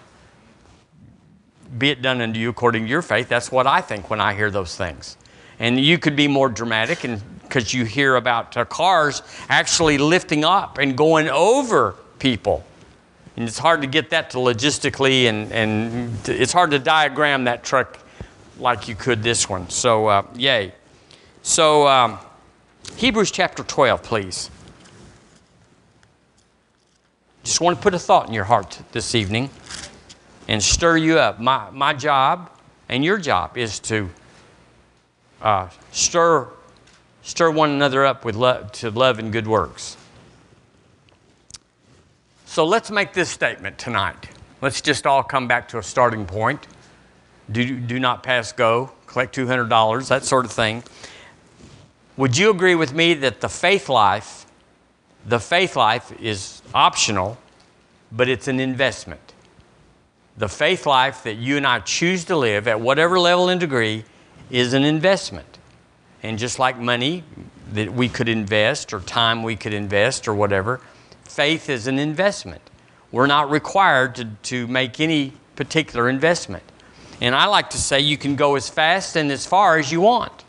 Be 1.77 1.91
it 1.91 2.01
done 2.01 2.23
unto 2.23 2.41
you 2.41 2.49
according 2.49 2.85
to 2.85 2.89
your 2.89 3.03
faith. 3.03 3.29
That's 3.29 3.53
what 3.53 3.67
I 3.67 3.83
think 3.83 4.09
when 4.09 4.23
I 4.23 4.33
hear 4.33 4.51
those 4.51 4.75
things. 4.75 5.19
And 5.59 5.79
you 5.79 5.99
could 5.99 6.17
be 6.17 6.29
more 6.29 6.49
dramatic 6.49 7.05
and 7.05 7.23
because 7.55 7.73
you 7.73 7.85
hear 7.85 8.17
about 8.17 8.69
cars 8.69 9.23
actually 9.49 9.97
lifting 9.97 10.45
up 10.45 10.79
and 10.79 10.97
going 10.97 11.29
over 11.29 11.95
people. 12.19 12.65
And 13.37 13.47
it's 13.47 13.59
hard 13.59 13.81
to 13.83 13.87
get 13.87 14.11
that 14.11 14.31
to 14.31 14.39
logistically, 14.39 15.27
and, 15.27 15.53
and 15.53 16.29
it's 16.29 16.53
hard 16.53 16.73
to 16.73 16.81
diagram 16.81 17.45
that 17.45 17.63
truck 17.63 18.01
like 18.59 18.89
you 18.89 18.97
could 18.97 19.23
this 19.23 19.49
one. 19.49 19.71
So, 19.71 20.09
uh, 20.09 20.27
yay. 20.35 20.73
So, 21.45 21.87
um, 21.87 22.19
Hebrews 22.97 23.31
chapter 23.31 23.63
12, 23.63 24.03
please. 24.03 24.51
Just 27.45 27.61
want 27.61 27.77
to 27.77 27.83
put 27.83 27.95
a 27.95 28.01
thought 28.01 28.27
in 28.27 28.35
your 28.35 28.45
heart 28.45 28.81
this 28.91 29.15
evening 29.15 29.49
and 30.49 30.61
stir 30.61 30.97
you 30.97 31.21
up. 31.21 31.39
My, 31.39 31.71
my 31.71 31.95
job 31.95 32.51
and 32.89 33.05
your 33.05 33.19
job 33.19 33.57
is 33.57 33.79
to 33.81 34.11
uh, 35.41 35.69
stir, 35.93 36.49
stir 37.25 37.51
one 37.51 37.71
another 37.71 38.05
up 38.05 38.25
with 38.25 38.37
love, 38.37 38.71
to 38.71 38.91
love 38.91 39.19
and 39.19 39.33
good 39.33 39.49
works. 39.49 39.97
So 42.45 42.65
let's 42.65 42.91
make 42.91 43.15
this 43.15 43.31
statement 43.31 43.79
tonight. 43.79 44.29
Let's 44.61 44.81
just 44.81 45.07
all 45.07 45.23
come 45.23 45.49
back 45.49 45.67
to 45.69 45.79
a 45.79 45.83
starting 45.83 46.27
point. 46.27 46.69
Do, 47.51 47.79
do 47.81 47.99
not 47.99 48.23
pass 48.23 48.53
go, 48.53 48.93
collect 49.07 49.35
$200, 49.35 50.09
that 50.09 50.25
sort 50.25 50.45
of 50.45 50.53
thing. 50.53 50.85
Would 52.17 52.37
you 52.37 52.51
agree 52.51 52.75
with 52.75 52.95
me 52.95 53.15
that 53.15 53.41
the 53.41 53.49
faith 53.49 53.89
life, 53.89 54.47
the 55.27 55.41
faith 55.41 55.75
life 55.75 56.13
is 56.21 56.63
optional, 56.73 57.39
but 58.13 58.29
it's 58.29 58.47
an 58.47 58.61
investment? 58.61 59.33
The 60.37 60.49
faith 60.49 60.87
life 60.87 61.23
that 61.25 61.35
you 61.35 61.57
and 61.57 61.67
I 61.67 61.81
choose 61.81 62.25
to 62.27 62.37
live 62.37 62.69
at 62.69 62.81
whatever 62.81 63.19
level 63.19 63.49
and 63.49 63.59
degree 63.59 64.05
is 64.51 64.75
an 64.75 64.85
investment. 64.85 65.59
And 66.25 66.39
just 66.39 66.59
like 66.59 66.79
money 66.79 67.23
that 67.73 67.93
we 67.93 68.09
could 68.09 68.31
invest 68.31 68.95
or 68.95 69.01
time 69.01 69.43
we 69.43 69.57
could 69.57 69.75
invest 69.75 70.27
or 70.27 70.35
whatever, 70.35 70.81
faith 71.25 71.69
is 71.69 71.87
an 71.87 71.99
investment. 71.99 72.63
We're 73.13 73.27
not 73.27 73.51
required 73.51 74.15
to, 74.15 74.25
to 74.45 74.67
make 74.67 75.01
any 75.01 75.35
particular 75.55 76.09
investment. 76.09 76.63
And 77.21 77.35
I 77.35 77.45
like 77.45 77.69
to 77.71 77.77
say 77.77 78.01
you 78.01 78.17
can 78.17 78.37
go 78.37 78.57
as 78.57 78.71
fast 78.71 79.17
and 79.17 79.31
as 79.31 79.45
far 79.45 79.77
as 79.79 79.93
you 79.93 80.01
want. 80.01 80.45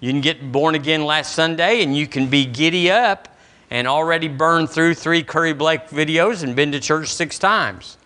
You 0.00 0.10
can 0.10 0.22
get 0.22 0.50
born 0.50 0.74
again 0.74 1.04
last 1.04 1.34
Sunday 1.34 1.82
and 1.82 1.94
you 1.94 2.06
can 2.06 2.30
be 2.30 2.46
giddy 2.46 2.90
up 2.90 3.36
and 3.70 3.86
already 3.86 4.28
burned 4.28 4.70
through 4.70 4.94
three 4.94 5.22
Curry 5.22 5.52
Blake 5.52 5.88
videos 5.88 6.42
and 6.42 6.56
been 6.56 6.72
to 6.72 6.80
church 6.80 7.12
six 7.12 7.38
times 7.38 7.98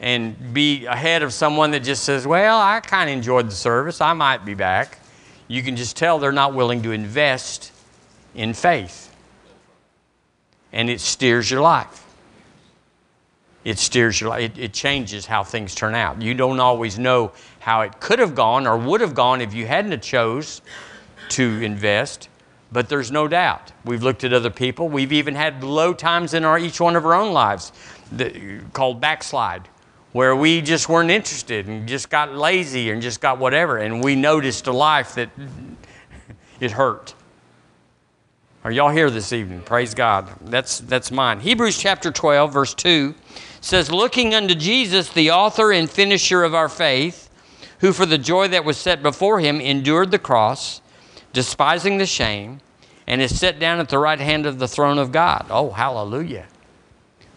and 0.00 0.52
be 0.52 0.84
ahead 0.86 1.22
of 1.22 1.32
someone 1.32 1.70
that 1.70 1.84
just 1.84 2.02
says, 2.02 2.26
Well, 2.26 2.58
I 2.60 2.80
kind 2.80 3.08
of 3.08 3.16
enjoyed 3.16 3.46
the 3.46 3.54
service, 3.54 4.00
I 4.00 4.12
might 4.12 4.44
be 4.44 4.54
back. 4.54 4.98
You 5.48 5.62
can 5.62 5.76
just 5.76 5.96
tell 5.96 6.18
they're 6.18 6.32
not 6.32 6.54
willing 6.54 6.82
to 6.82 6.92
invest 6.92 7.72
in 8.34 8.52
faith. 8.54 9.14
And 10.72 10.90
it 10.90 11.00
steers 11.00 11.50
your 11.50 11.60
life. 11.60 12.04
It 13.64 13.78
steers 13.78 14.20
your 14.20 14.30
life. 14.30 14.42
It, 14.42 14.58
it 14.58 14.72
changes 14.72 15.26
how 15.26 15.44
things 15.44 15.74
turn 15.74 15.94
out. 15.94 16.20
You 16.20 16.34
don't 16.34 16.60
always 16.60 16.98
know 16.98 17.32
how 17.60 17.82
it 17.82 18.00
could 18.00 18.18
have 18.18 18.34
gone 18.34 18.66
or 18.66 18.76
would 18.76 19.00
have 19.00 19.14
gone 19.14 19.40
if 19.40 19.54
you 19.54 19.66
hadn't 19.66 20.02
chose 20.02 20.62
to 21.30 21.62
invest, 21.62 22.28
but 22.70 22.88
there's 22.88 23.10
no 23.10 23.26
doubt. 23.26 23.72
We've 23.84 24.02
looked 24.02 24.22
at 24.24 24.32
other 24.32 24.50
people. 24.50 24.88
We've 24.88 25.12
even 25.12 25.34
had 25.34 25.64
low 25.64 25.94
times 25.94 26.34
in 26.34 26.44
our, 26.44 26.58
each 26.58 26.80
one 26.80 26.94
of 26.94 27.04
our 27.04 27.14
own 27.14 27.32
lives 27.32 27.72
called 28.72 29.00
backslide 29.00 29.68
where 30.12 30.34
we 30.34 30.62
just 30.62 30.88
weren't 30.88 31.10
interested 31.10 31.66
and 31.66 31.86
just 31.86 32.08
got 32.08 32.34
lazy 32.34 32.90
and 32.90 33.02
just 33.02 33.20
got 33.20 33.38
whatever. 33.38 33.78
And 33.78 34.02
we 34.02 34.16
noticed 34.16 34.66
a 34.66 34.72
life 34.72 35.14
that 35.16 35.30
it 36.60 36.70
hurt. 36.70 37.14
Are 38.64 38.72
y'all 38.72 38.90
here 38.90 39.10
this 39.10 39.32
evening? 39.32 39.60
Praise 39.60 39.94
God. 39.94 40.28
That's, 40.40 40.80
that's 40.80 41.12
mine. 41.12 41.38
Hebrews 41.38 41.78
chapter 41.78 42.10
12, 42.10 42.52
verse 42.52 42.74
2 42.74 43.14
says, 43.60 43.92
Looking 43.92 44.34
unto 44.34 44.56
Jesus, 44.56 45.08
the 45.08 45.30
author 45.30 45.70
and 45.70 45.88
finisher 45.88 46.42
of 46.42 46.52
our 46.54 46.68
faith, 46.68 47.30
who 47.80 47.92
for 47.92 48.06
the 48.06 48.18
joy 48.18 48.48
that 48.48 48.64
was 48.64 48.76
set 48.76 49.02
before 49.02 49.38
him 49.38 49.60
endured 49.60 50.10
the 50.10 50.18
cross, 50.18 50.80
despising 51.32 51.98
the 51.98 52.06
shame, 52.06 52.60
and 53.06 53.22
is 53.22 53.38
set 53.38 53.60
down 53.60 53.78
at 53.78 53.88
the 53.88 53.98
right 53.98 54.18
hand 54.18 54.46
of 54.46 54.58
the 54.58 54.66
throne 54.66 54.98
of 54.98 55.12
God. 55.12 55.46
Oh, 55.50 55.70
hallelujah. 55.70 56.46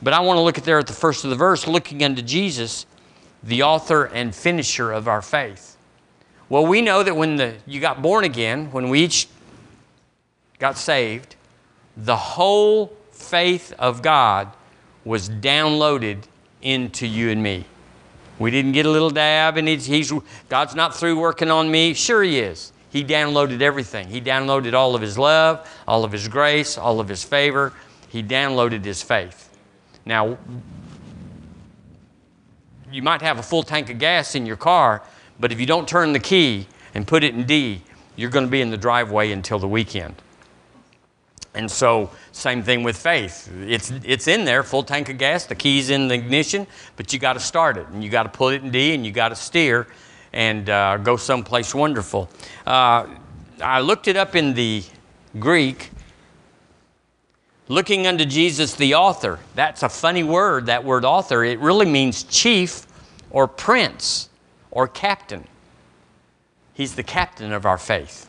But 0.02 0.14
I 0.14 0.22
want 0.22 0.38
to 0.38 0.42
look 0.42 0.58
at 0.58 0.64
there 0.64 0.80
at 0.80 0.88
the 0.88 0.94
first 0.94 1.24
of 1.24 1.30
the 1.30 1.36
verse, 1.36 1.68
looking 1.68 2.04
unto 2.04 2.22
Jesus, 2.22 2.86
the 3.44 3.64
author 3.64 4.06
and 4.06 4.34
finisher 4.34 4.92
of 4.92 5.08
our 5.08 5.22
faith. 5.22 5.78
Well, 6.48 6.66
we 6.66 6.82
know 6.82 7.04
that 7.04 7.16
when 7.16 7.36
the, 7.36 7.56
you 7.68 7.80
got 7.80 8.02
born 8.02 8.24
again, 8.24 8.72
when 8.72 8.90
we 8.90 9.02
each 9.02 9.28
got 10.58 10.78
saved, 10.78 11.36
the 11.96 12.16
whole 12.16 12.94
faith 13.12 13.74
of 13.78 14.02
God 14.02 14.50
was 15.06 15.30
downloaded 15.30 16.24
into 16.62 17.06
you 17.08 17.30
and 17.30 17.44
me. 17.44 17.66
We 18.40 18.52
didn't 18.52 18.72
get 18.72 18.86
a 18.86 18.90
little 18.90 19.10
dab, 19.10 19.58
and 19.58 19.68
he's, 19.68 19.86
he's, 19.86 20.14
God's 20.48 20.74
not 20.74 20.96
through 20.96 21.20
working 21.20 21.52
on 21.52 21.70
me. 21.70 21.94
Sure, 21.94 22.24
He 22.24 22.40
is. 22.40 22.72
He 22.90 23.04
downloaded 23.04 23.62
everything. 23.62 24.08
He 24.08 24.22
downloaded 24.22 24.74
all 24.74 24.96
of 24.96 25.02
His 25.02 25.18
love, 25.18 25.70
all 25.88 26.04
of 26.04 26.12
His 26.12 26.28
grace, 26.28 26.78
all 26.78 27.00
of 27.00 27.10
His 27.10 27.24
favor. 27.24 27.74
He 28.08 28.24
downloaded 28.24 28.86
His 28.86 29.04
faith. 29.04 29.49
Now, 30.10 30.40
you 32.92 33.04
might 33.04 33.22
have 33.22 33.38
a 33.38 33.44
full 33.44 33.62
tank 33.62 33.92
of 33.92 34.00
gas 34.00 34.34
in 34.34 34.48
your 34.48 34.56
car, 34.56 35.04
but 35.40 35.52
if 35.52 35.60
you 35.60 35.68
don't 35.68 35.88
turn 35.88 36.14
the 36.14 36.20
key 36.20 36.66
and 36.96 37.06
put 37.06 37.24
it 37.24 37.36
in 37.36 37.44
D, 37.44 37.84
you're 38.16 38.32
going 38.32 38.46
to 38.46 38.50
be 38.50 38.60
in 38.60 38.72
the 38.72 38.78
driveway 38.78 39.32
until 39.32 39.60
the 39.60 39.68
weekend. 39.68 40.16
And 41.54 41.70
so, 41.70 42.10
same 42.32 42.64
thing 42.64 42.82
with 42.82 42.98
faith. 42.98 43.52
It's, 43.68 43.92
it's 44.04 44.28
in 44.28 44.46
there, 44.46 44.64
full 44.64 44.82
tank 44.82 45.10
of 45.10 45.20
gas, 45.20 45.46
the 45.46 45.54
key's 45.54 45.92
in 45.92 46.08
the 46.08 46.16
ignition, 46.16 46.66
but 46.96 47.14
you 47.14 47.20
got 47.20 47.34
to 47.34 47.40
start 47.40 47.78
it 47.78 47.88
and 47.90 48.04
you 48.04 48.10
got 48.10 48.24
to 48.24 48.30
put 48.30 48.56
it 48.56 48.64
in 48.64 48.72
D 48.72 48.96
and 48.96 49.06
you 49.06 49.12
got 49.12 49.30
to 49.30 49.36
steer 49.36 49.86
and 50.34 50.72
uh, 50.72 50.98
go 50.98 51.18
someplace 51.18 51.76
wonderful. 51.76 52.32
Uh, 52.66 53.06
I 53.62 53.82
looked 53.82 54.08
it 54.08 54.18
up 54.18 54.36
in 54.36 54.56
the 54.56 54.84
Greek 55.38 55.92
looking 57.70 58.08
unto 58.08 58.26
Jesus, 58.26 58.76
the 58.76 58.96
author. 58.96 59.40
That's 59.56 59.84
a 59.84 59.90
funny 59.90 60.24
word, 60.24 60.66
that 60.66 60.84
word 60.84 61.06
author. 61.06 61.46
It 61.46 61.60
really 61.60 61.86
means 61.86 62.24
chief 62.24 62.86
or 63.32 63.48
prince 63.48 64.28
or 64.72 64.88
captain. 64.88 65.48
He's 66.74 66.96
the 66.96 67.04
captain 67.04 67.54
of 67.54 67.66
our 67.66 67.78
faith. 67.78 68.26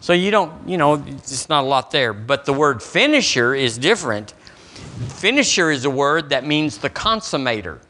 So 0.00 0.12
you 0.12 0.30
don't, 0.30 0.68
you 0.68 0.78
know, 0.78 0.94
it's 1.06 1.48
not 1.48 1.64
a 1.64 1.66
lot 1.66 1.90
there. 1.90 2.12
But 2.12 2.44
the 2.44 2.52
word 2.52 2.82
finisher 2.82 3.54
is 3.54 3.76
different. 3.76 4.32
Finisher 5.08 5.70
is 5.72 5.84
a 5.84 5.90
word 5.90 6.30
that 6.30 6.46
means 6.46 6.78
the 6.78 6.90
consummator, 6.90 7.80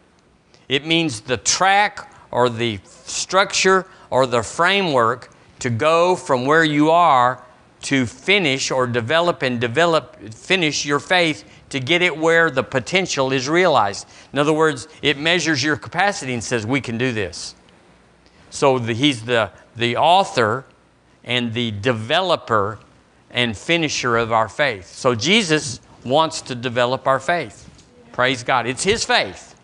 it 0.68 0.86
means 0.86 1.20
the 1.20 1.36
track 1.36 2.12
or 2.30 2.48
the 2.48 2.78
structure 2.84 3.86
or 4.10 4.26
the 4.26 4.42
framework 4.42 5.30
to 5.58 5.70
go 5.70 6.14
from 6.16 6.46
where 6.46 6.64
you 6.64 6.90
are 6.90 7.42
to 7.82 8.06
finish 8.06 8.70
or 8.70 8.86
develop 8.86 9.42
and 9.42 9.60
develop, 9.60 10.16
finish 10.34 10.84
your 10.84 10.98
faith 10.98 11.44
to 11.70 11.80
get 11.80 12.02
it 12.02 12.16
where 12.16 12.50
the 12.50 12.62
potential 12.62 13.32
is 13.32 13.48
realized. 13.48 14.06
In 14.32 14.38
other 14.38 14.52
words, 14.52 14.88
it 15.02 15.18
measures 15.18 15.62
your 15.62 15.76
capacity 15.76 16.32
and 16.34 16.42
says, 16.42 16.66
we 16.66 16.80
can 16.80 16.98
do 16.98 17.12
this. 17.12 17.54
So 18.50 18.78
the, 18.78 18.94
he's 18.94 19.24
the, 19.24 19.50
the 19.76 19.96
author 19.96 20.64
and 21.24 21.52
the 21.52 21.70
developer 21.72 22.78
and 23.30 23.56
finisher 23.56 24.16
of 24.16 24.32
our 24.32 24.48
faith. 24.48 24.86
So 24.86 25.14
Jesus 25.14 25.80
wants 26.04 26.40
to 26.42 26.54
develop 26.54 27.06
our 27.06 27.20
faith. 27.20 27.68
Praise 28.12 28.42
God. 28.42 28.66
It's 28.66 28.82
his 28.82 29.04
faith, 29.04 29.54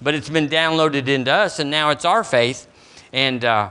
but 0.00 0.14
it's 0.14 0.30
been 0.30 0.48
downloaded 0.48 1.06
into 1.06 1.30
us, 1.30 1.58
and 1.58 1.70
now 1.70 1.90
it's 1.90 2.04
our 2.04 2.24
faith. 2.24 2.66
And 3.12 3.44
uh, 3.44 3.70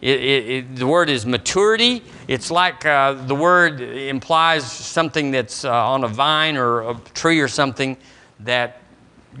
it, 0.00 0.20
it, 0.20 0.48
it, 0.48 0.76
the 0.76 0.86
word 0.86 1.10
is 1.10 1.26
maturity. 1.26 2.02
It's 2.26 2.50
like 2.50 2.86
uh, 2.86 3.12
the 3.12 3.34
word 3.34 3.80
implies 3.80 4.70
something 4.70 5.30
that's 5.30 5.64
uh, 5.64 5.70
on 5.72 6.04
a 6.04 6.08
vine 6.08 6.56
or 6.56 6.90
a 6.90 6.94
tree 7.14 7.40
or 7.40 7.48
something 7.48 7.96
that 8.40 8.80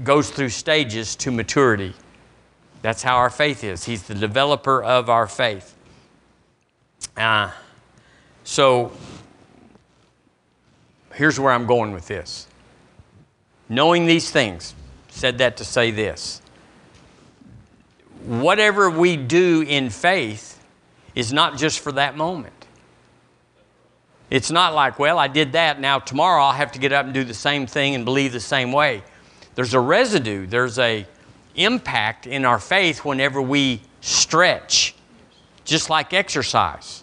goes 0.04 0.30
through 0.30 0.50
stages 0.50 1.16
to 1.16 1.30
maturity. 1.30 1.94
That's 2.82 3.02
how 3.02 3.16
our 3.16 3.30
faith 3.30 3.64
is. 3.64 3.84
He's 3.84 4.02
the 4.02 4.14
developer 4.14 4.82
of 4.82 5.08
our 5.08 5.26
faith. 5.26 5.74
Uh, 7.16 7.50
so, 8.44 8.92
here's 11.14 11.40
where 11.40 11.52
I'm 11.52 11.66
going 11.66 11.92
with 11.92 12.06
this. 12.06 12.46
Knowing 13.68 14.06
these 14.06 14.30
things, 14.30 14.74
said 15.08 15.38
that 15.38 15.56
to 15.58 15.64
say 15.64 15.90
this. 15.90 16.42
Whatever 18.24 18.90
we 18.90 19.16
do 19.16 19.62
in 19.62 19.90
faith 19.90 20.62
is 21.14 21.32
not 21.32 21.58
just 21.58 21.80
for 21.80 21.92
that 21.92 22.16
moment. 22.16 22.54
It's 24.30 24.50
not 24.50 24.74
like, 24.74 24.98
well, 24.98 25.18
I 25.18 25.26
did 25.26 25.52
that, 25.52 25.80
now 25.80 25.98
tomorrow 25.98 26.44
I'll 26.44 26.52
have 26.52 26.72
to 26.72 26.78
get 26.78 26.92
up 26.92 27.04
and 27.04 27.12
do 27.12 27.24
the 27.24 27.34
same 27.34 27.66
thing 27.66 27.96
and 27.96 28.04
believe 28.04 28.32
the 28.32 28.40
same 28.40 28.70
way. 28.70 29.02
There's 29.56 29.74
a 29.74 29.80
residue, 29.80 30.46
there's 30.46 30.78
a 30.78 31.06
impact 31.56 32.26
in 32.26 32.44
our 32.44 32.60
faith 32.60 33.04
whenever 33.04 33.42
we 33.42 33.80
stretch, 34.00 34.94
just 35.64 35.90
like 35.90 36.12
exercise. 36.12 37.02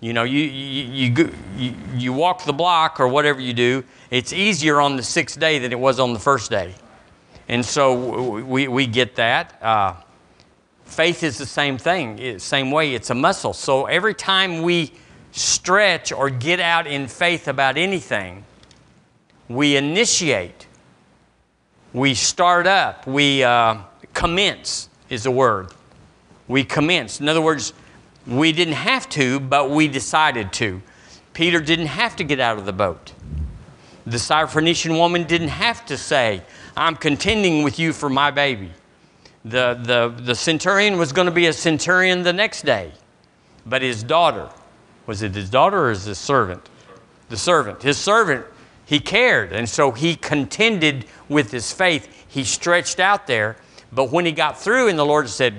You 0.00 0.12
know, 0.12 0.22
you, 0.22 0.40
you, 0.40 1.32
you, 1.56 1.74
you, 1.96 2.12
walk 2.12 2.44
the 2.44 2.52
block 2.52 3.00
or 3.00 3.08
whatever 3.08 3.40
you 3.40 3.52
do, 3.52 3.82
it's 4.10 4.32
easier 4.32 4.80
on 4.80 4.96
the 4.96 5.02
sixth 5.02 5.40
day 5.40 5.58
than 5.58 5.72
it 5.72 5.78
was 5.80 5.98
on 5.98 6.12
the 6.12 6.20
first 6.20 6.50
day. 6.50 6.74
And 7.48 7.64
so 7.64 8.40
we, 8.42 8.68
we 8.68 8.86
get 8.86 9.16
that. 9.16 9.60
Uh, 9.62 9.94
faith 10.84 11.22
is 11.22 11.38
the 11.38 11.46
same 11.46 11.78
thing, 11.78 12.38
same 12.38 12.70
way, 12.70 12.94
it's 12.94 13.10
a 13.10 13.14
muscle. 13.14 13.52
So 13.52 13.86
every 13.86 14.14
time 14.14 14.62
we 14.62 14.92
stretch 15.32 16.12
or 16.12 16.30
get 16.30 16.60
out 16.60 16.86
in 16.86 17.06
faith 17.06 17.48
about 17.48 17.76
anything, 17.76 18.44
we 19.48 19.76
initiate, 19.76 20.66
we 21.92 22.14
start 22.14 22.66
up, 22.66 23.06
we 23.06 23.42
uh, 23.42 23.78
commence, 24.12 24.88
is 25.08 25.22
the 25.22 25.30
word. 25.30 25.68
We 26.48 26.64
commence. 26.64 27.20
In 27.20 27.28
other 27.28 27.40
words, 27.40 27.72
we 28.26 28.52
didn't 28.52 28.74
have 28.74 29.08
to, 29.10 29.40
but 29.40 29.70
we 29.70 29.88
decided 29.88 30.52
to. 30.54 30.82
Peter 31.32 31.60
didn't 31.60 31.86
have 31.86 32.16
to 32.16 32.24
get 32.24 32.40
out 32.40 32.58
of 32.58 32.66
the 32.66 32.72
boat. 32.72 33.12
The 34.08 34.16
Syrophoenician 34.16 34.96
woman 34.96 35.24
didn't 35.24 35.48
have 35.48 35.84
to 35.86 35.98
say, 35.98 36.42
I'm 36.76 36.96
contending 36.96 37.62
with 37.62 37.78
you 37.78 37.92
for 37.92 38.08
my 38.08 38.30
baby. 38.30 38.70
The, 39.44 39.78
the, 39.82 40.22
the 40.22 40.34
centurion 40.34 40.96
was 40.96 41.12
going 41.12 41.26
to 41.26 41.32
be 41.32 41.46
a 41.46 41.52
centurion 41.52 42.22
the 42.22 42.32
next 42.32 42.62
day, 42.62 42.92
but 43.66 43.82
his 43.82 44.02
daughter, 44.02 44.48
was 45.06 45.22
it 45.22 45.34
his 45.34 45.50
daughter 45.50 45.86
or 45.86 45.90
his 45.90 46.18
servant? 46.18 46.68
The 47.28 47.36
servant. 47.36 47.82
His 47.82 47.98
servant, 47.98 48.46
he 48.86 48.98
cared, 48.98 49.52
and 49.52 49.68
so 49.68 49.92
he 49.92 50.16
contended 50.16 51.04
with 51.28 51.50
his 51.50 51.72
faith. 51.72 52.08
He 52.28 52.44
stretched 52.44 53.00
out 53.00 53.26
there, 53.26 53.56
but 53.92 54.10
when 54.10 54.24
he 54.24 54.32
got 54.32 54.58
through, 54.58 54.88
and 54.88 54.98
the 54.98 55.04
Lord 55.04 55.28
said, 55.28 55.54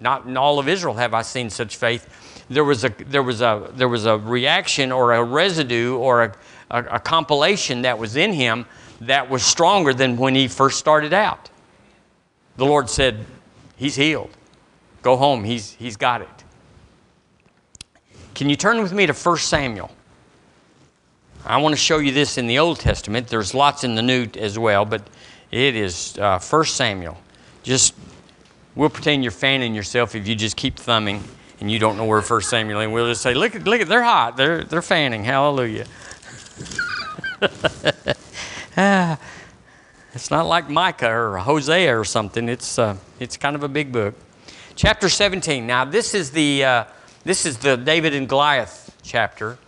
not 0.00 0.26
in 0.26 0.36
all 0.36 0.58
of 0.58 0.68
Israel 0.68 0.94
have 0.94 1.14
I 1.14 1.22
seen 1.22 1.48
such 1.48 1.76
faith. 1.76 2.44
There 2.50 2.64
was 2.64 2.84
a, 2.84 2.90
there 3.06 3.22
was 3.22 3.40
a, 3.40 3.70
there 3.74 3.88
was 3.88 4.06
a 4.06 4.18
reaction 4.18 4.92
or 4.92 5.12
a 5.12 5.22
residue 5.22 5.96
or 5.96 6.24
a, 6.24 6.34
a, 6.70 6.84
a 6.84 7.00
compilation 7.00 7.82
that 7.82 7.98
was 7.98 8.16
in 8.16 8.32
him 8.32 8.66
that 9.00 9.30
was 9.30 9.44
stronger 9.44 9.94
than 9.94 10.16
when 10.16 10.34
he 10.34 10.48
first 10.48 10.78
started 10.78 11.12
out. 11.12 11.50
The 12.56 12.66
Lord 12.66 12.90
said, 12.90 13.24
He's 13.76 13.94
healed. 13.94 14.30
Go 15.02 15.16
home. 15.16 15.44
He's, 15.44 15.72
he's 15.72 15.96
got 15.96 16.20
it. 16.20 16.28
Can 18.34 18.50
you 18.50 18.56
turn 18.56 18.82
with 18.82 18.92
me 18.92 19.06
to 19.06 19.12
1 19.12 19.36
Samuel? 19.36 19.90
I 21.46 21.58
want 21.58 21.72
to 21.72 21.80
show 21.80 21.98
you 21.98 22.10
this 22.10 22.38
in 22.38 22.48
the 22.48 22.58
Old 22.58 22.80
Testament. 22.80 23.28
There's 23.28 23.54
lots 23.54 23.84
in 23.84 23.94
the 23.94 24.02
New 24.02 24.26
as 24.36 24.58
well, 24.58 24.84
but 24.84 25.02
it 25.52 25.76
is 25.76 26.18
uh, 26.18 26.40
1 26.40 26.64
Samuel. 26.64 27.16
Just 27.62 27.94
We'll 28.78 28.90
pretend 28.90 29.24
you're 29.24 29.32
fanning 29.32 29.74
yourself 29.74 30.14
if 30.14 30.28
you 30.28 30.36
just 30.36 30.56
keep 30.56 30.76
thumbing 30.76 31.20
and 31.58 31.68
you 31.68 31.80
don't 31.80 31.96
know 31.96 32.04
where 32.04 32.22
First 32.22 32.48
Samuel 32.48 32.78
is. 32.78 32.88
We'll 32.88 33.08
just 33.08 33.22
say, 33.22 33.34
look, 33.34 33.56
at 33.56 33.64
look, 33.64 33.80
they're 33.88 34.04
hot. 34.04 34.36
They're, 34.36 34.62
they're 34.62 34.82
fanning. 34.82 35.24
Hallelujah. 35.24 35.84
it's 40.14 40.30
not 40.30 40.46
like 40.46 40.68
Micah 40.68 41.10
or 41.10 41.38
Hosea 41.38 41.98
or 41.98 42.04
something. 42.04 42.48
It's, 42.48 42.78
uh, 42.78 42.96
it's 43.20 43.36
kind 43.36 43.56
of 43.56 43.62
a 43.62 43.68
big 43.68 43.92
book. 43.92 44.14
Chapter 44.74 45.08
17. 45.08 45.66
Now, 45.66 45.84
this 45.84 46.14
is 46.14 46.30
the, 46.30 46.64
uh, 46.64 46.84
this 47.24 47.44
is 47.46 47.58
the 47.58 47.76
David 47.76 48.14
and 48.14 48.28
Goliath 48.28 48.96
chapter. 49.02 49.58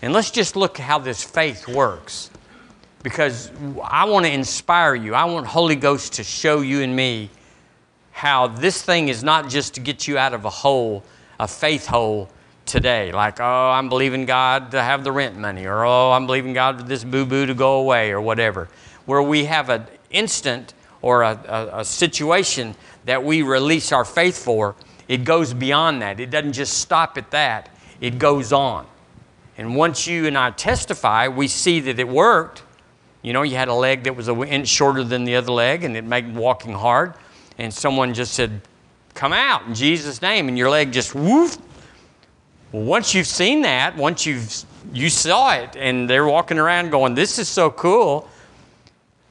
And 0.00 0.12
let's 0.12 0.30
just 0.30 0.56
look 0.56 0.78
how 0.78 0.98
this 0.98 1.22
faith 1.22 1.68
works. 1.68 2.30
Because 3.02 3.50
I 3.82 4.04
want 4.04 4.26
to 4.26 4.32
inspire 4.32 4.94
you. 4.94 5.14
I 5.14 5.24
want 5.24 5.46
Holy 5.46 5.76
Ghost 5.76 6.14
to 6.14 6.24
show 6.24 6.60
you 6.60 6.82
and 6.82 6.94
me 6.94 7.30
how 8.12 8.46
this 8.46 8.82
thing 8.82 9.08
is 9.08 9.24
not 9.24 9.48
just 9.48 9.74
to 9.74 9.80
get 9.80 10.06
you 10.06 10.18
out 10.18 10.34
of 10.34 10.44
a 10.44 10.50
hole, 10.50 11.02
a 11.40 11.48
faith 11.48 11.86
hole 11.86 12.28
today. 12.66 13.12
Like, 13.12 13.40
oh, 13.40 13.70
I'm 13.70 13.88
believing 13.88 14.26
God 14.26 14.70
to 14.72 14.82
have 14.82 15.04
the 15.04 15.12
rent 15.12 15.36
money, 15.36 15.66
or 15.66 15.84
oh, 15.84 16.12
I'm 16.12 16.26
believing 16.26 16.52
God 16.52 16.80
for 16.80 16.86
this 16.86 17.04
boo 17.04 17.26
boo 17.26 17.46
to 17.46 17.54
go 17.54 17.80
away, 17.80 18.10
or 18.10 18.20
whatever. 18.20 18.68
Where 19.06 19.22
we 19.22 19.44
have 19.46 19.68
an 19.68 19.86
instant 20.10 20.74
or 21.00 21.22
a, 21.22 21.38
a, 21.48 21.80
a 21.80 21.84
situation 21.84 22.74
that 23.04 23.24
we 23.24 23.42
release 23.42 23.92
our 23.92 24.04
faith 24.04 24.42
for, 24.42 24.74
it 25.08 25.24
goes 25.24 25.52
beyond 25.52 26.02
that. 26.02 26.20
It 26.20 26.30
doesn't 26.30 26.52
just 26.52 26.78
stop 26.78 27.18
at 27.18 27.30
that, 27.32 27.68
it 28.00 28.18
goes 28.18 28.52
on. 28.52 28.86
And 29.58 29.76
once 29.76 30.06
you 30.06 30.26
and 30.26 30.38
I 30.38 30.50
testify, 30.50 31.28
we 31.28 31.46
see 31.48 31.80
that 31.80 31.98
it 31.98 32.08
worked. 32.08 32.62
You 33.20 33.32
know, 33.32 33.42
you 33.42 33.56
had 33.56 33.68
a 33.68 33.74
leg 33.74 34.04
that 34.04 34.16
was 34.16 34.28
an 34.28 34.42
inch 34.44 34.68
shorter 34.68 35.04
than 35.04 35.24
the 35.24 35.36
other 35.36 35.52
leg, 35.52 35.84
and 35.84 35.96
it 35.96 36.04
made 36.04 36.34
walking 36.34 36.72
hard 36.72 37.14
and 37.58 37.72
someone 37.72 38.14
just 38.14 38.34
said, 38.34 38.60
Come 39.14 39.32
out 39.32 39.66
in 39.66 39.74
Jesus' 39.74 40.22
name, 40.22 40.48
and 40.48 40.56
your 40.56 40.70
leg 40.70 40.90
just 40.90 41.14
woof. 41.14 41.58
Once 42.72 43.14
you've 43.14 43.26
seen 43.26 43.62
that, 43.62 43.96
once 43.96 44.26
you've 44.26 44.64
you 44.92 45.08
saw 45.08 45.54
it, 45.54 45.76
and 45.76 46.08
they're 46.08 46.26
walking 46.26 46.58
around 46.58 46.90
going, 46.90 47.14
This 47.14 47.38
is 47.38 47.48
so 47.48 47.70
cool. 47.70 48.28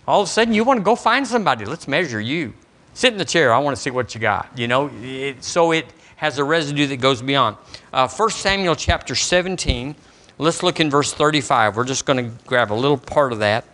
All 0.08 0.22
of 0.22 0.28
a 0.28 0.32
sudden, 0.32 0.54
you 0.54 0.64
want 0.64 0.80
to 0.80 0.84
go 0.84 0.96
find 0.96 1.28
somebody. 1.28 1.66
Let's 1.66 1.88
measure 1.88 2.20
you. 2.20 2.54
Sit 2.94 3.14
in 3.14 3.20
the 3.20 3.26
chair. 3.26 3.54
I 3.54 3.60
want 3.60 3.76
to 3.76 3.82
see 3.82 3.92
what 3.92 4.14
you 4.14 4.22
got. 4.22 4.50
You 4.58 4.68
know, 4.68 4.90
it, 5.02 5.44
so 5.44 5.72
it 5.72 5.86
has 6.18 6.38
a 6.38 6.44
residue 6.44 6.88
that 6.88 6.98
goes 6.98 7.22
beyond. 7.22 7.58
Uh, 7.94 8.08
1 8.08 8.30
Samuel 8.32 8.76
chapter 8.76 9.16
17. 9.16 9.96
Let's 10.38 10.64
look 10.64 10.80
in 10.80 10.90
verse 10.90 11.14
35. 11.14 11.78
We're 11.78 11.86
just 11.86 12.06
going 12.06 12.18
to 12.26 12.46
grab 12.46 12.72
a 12.72 12.74
little 12.74 12.98
part 12.98 13.32
of 13.32 13.40
that. 13.40 13.66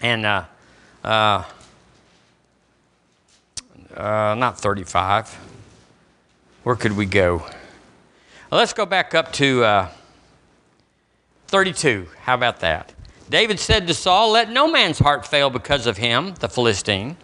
And 0.00 0.26
uh, 0.26 0.44
uh, 1.02 1.44
uh, 3.96 4.34
not 4.38 4.58
35. 4.58 5.38
Where 6.64 6.76
could 6.76 6.96
we 6.96 7.06
go? 7.06 7.44
Let's 8.54 8.72
go 8.72 8.86
back 8.86 9.16
up 9.16 9.32
to 9.32 9.64
uh, 9.64 9.88
32. 11.48 12.06
How 12.20 12.34
about 12.34 12.60
that? 12.60 12.94
David 13.28 13.58
said 13.58 13.88
to 13.88 13.94
Saul, 13.94 14.30
Let 14.30 14.48
no 14.48 14.70
man's 14.70 15.00
heart 15.00 15.26
fail 15.26 15.50
because 15.50 15.88
of 15.88 15.96
him, 15.96 16.34
the 16.38 16.48
Philistine. 16.48 17.16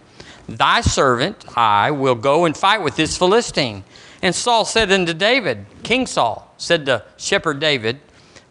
Thy 0.49 0.81
servant, 0.81 1.57
I, 1.57 1.93
will 1.93 2.16
go 2.16 2.47
and 2.47 2.57
fight 2.57 2.83
with 2.83 2.97
this 2.97 3.16
Philistine. 3.16 3.85
And 4.21 4.35
Saul 4.35 4.64
said 4.64 4.90
unto 4.90 5.14
David, 5.14 5.66
King 5.85 6.09
Saul, 6.09 6.53
said 6.59 6.85
to 6.87 7.05
shepherd 7.16 7.61
David, 7.61 8.01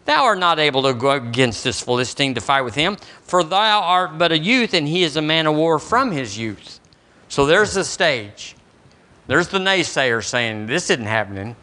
Thou 0.06 0.24
art 0.24 0.38
not 0.38 0.58
able 0.58 0.84
to 0.84 0.94
go 0.94 1.10
against 1.10 1.62
this 1.62 1.82
Philistine 1.82 2.32
to 2.32 2.40
fight 2.40 2.62
with 2.62 2.76
him, 2.76 2.96
for 3.24 3.44
thou 3.44 3.82
art 3.82 4.16
but 4.16 4.32
a 4.32 4.38
youth, 4.38 4.72
and 4.72 4.88
he 4.88 5.02
is 5.02 5.16
a 5.16 5.22
man 5.22 5.46
of 5.46 5.54
war 5.54 5.78
from 5.78 6.12
his 6.12 6.38
youth. 6.38 6.80
So 7.28 7.44
there's 7.44 7.74
the 7.74 7.84
stage. 7.84 8.56
There's 9.26 9.48
the 9.48 9.58
naysayer 9.58 10.24
saying, 10.24 10.64
This 10.64 10.88
isn't 10.88 11.04
happening. 11.04 11.56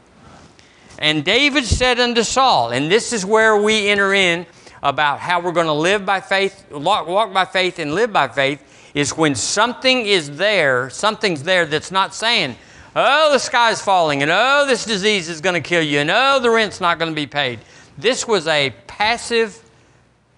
And 0.99 1.23
David 1.23 1.65
said 1.65 1.99
unto 1.99 2.23
Saul, 2.23 2.71
and 2.71 2.91
this 2.91 3.13
is 3.13 3.25
where 3.25 3.57
we 3.57 3.87
enter 3.87 4.13
in 4.13 4.45
about 4.81 5.19
how 5.19 5.39
we're 5.39 5.51
going 5.51 5.67
to 5.67 5.73
live 5.73 6.05
by 6.05 6.21
faith, 6.21 6.71
walk, 6.71 7.33
by 7.33 7.45
faith, 7.45 7.79
and 7.79 7.93
live 7.93 8.11
by 8.11 8.27
faith, 8.27 8.91
is 8.93 9.15
when 9.15 9.35
something 9.35 10.05
is 10.05 10.37
there, 10.37 10.89
something's 10.89 11.43
there 11.43 11.65
that's 11.65 11.91
not 11.91 12.15
saying, 12.15 12.55
oh, 12.95 13.31
the 13.31 13.39
sky's 13.39 13.81
falling, 13.81 14.21
and 14.21 14.31
oh, 14.31 14.65
this 14.67 14.85
disease 14.85 15.29
is 15.29 15.41
going 15.41 15.53
to 15.53 15.67
kill 15.67 15.83
you, 15.83 15.99
and 15.99 16.09
oh, 16.09 16.39
the 16.39 16.49
rent's 16.49 16.81
not 16.81 16.97
going 16.97 17.11
to 17.11 17.15
be 17.15 17.27
paid. 17.27 17.59
This 17.97 18.27
was 18.27 18.47
a 18.47 18.73
passive 18.87 19.63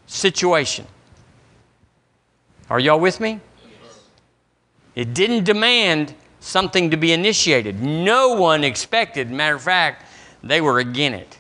situation. 0.08 0.86
Are 2.70 2.80
y'all 2.80 3.00
with 3.00 3.20
me? 3.20 3.40
It 4.96 5.14
didn't 5.14 5.46
demand 5.46 6.14
something 6.42 6.92
to 6.92 6.98
be 6.98 7.14
initiated. 7.14 7.82
No 7.82 8.34
one 8.34 8.64
expected, 8.64 9.32
matter 9.32 9.56
of 9.56 9.62
fact, 9.62 10.06
they 10.44 10.62
were 10.62 10.80
again 10.80 11.14
it 11.14 11.38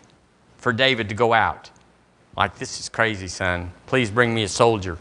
for 0.57 0.73
David 0.73 1.09
to 1.09 1.15
go 1.15 1.33
out. 1.33 1.69
Like, 2.35 2.57
this 2.57 2.79
is 2.79 2.89
crazy, 2.89 3.27
son. 3.27 3.71
Please 3.85 4.09
bring 4.09 4.33
me 4.33 4.43
a 4.43 4.47
soldier. 4.47 4.97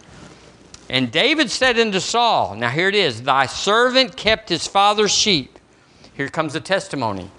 And 0.91 1.11
David 1.11 1.51
said 1.51 1.79
unto 1.79 2.01
Saul, 2.01 2.55
Now 2.57 2.71
here 2.71 2.89
it 2.89 2.95
is, 2.95 3.23
thy 3.23 3.47
servant 3.47 4.17
kept 4.17 4.49
his 4.49 4.67
father's 4.67 5.13
sheep. 5.13 5.59
Here 6.15 6.29
comes 6.29 6.55
the 6.55 6.61
testimony. 6.61 7.31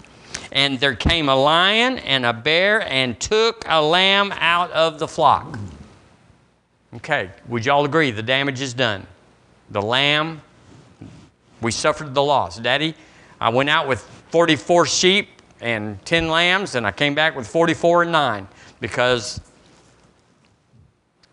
And 0.52 0.80
there 0.80 0.96
came 0.96 1.30
a 1.30 1.36
lion 1.36 2.00
and 2.00 2.26
a 2.26 2.34
bear 2.34 2.82
and 2.82 3.20
took 3.20 3.64
a 3.68 3.82
lamb 3.82 4.32
out 4.38 4.72
of 4.72 5.00
the 5.00 5.08
flock. 5.08 5.58
Okay, 6.96 7.30
would 7.48 7.66
y'all 7.66 7.86
agree 7.86 8.12
the 8.12 8.24
damage 8.24 8.62
is 8.62 8.74
done? 8.74 9.06
The 9.70 9.82
lamb 9.82 10.42
we 11.62 11.72
suffered 11.72 12.14
the 12.14 12.24
loss. 12.24 12.58
Daddy, 12.58 12.96
I 13.40 13.50
went 13.50 13.70
out 13.70 13.88
with 13.88 14.02
44 14.32 14.86
sheep 14.86 15.39
and 15.62 16.04
10 16.06 16.30
lambs, 16.30 16.76
and 16.76 16.86
I 16.88 16.92
came 16.92 17.16
back 17.16 17.36
with 17.36 17.48
44 17.48 18.04
and 18.04 18.12
9 18.12 18.48
because 18.80 19.42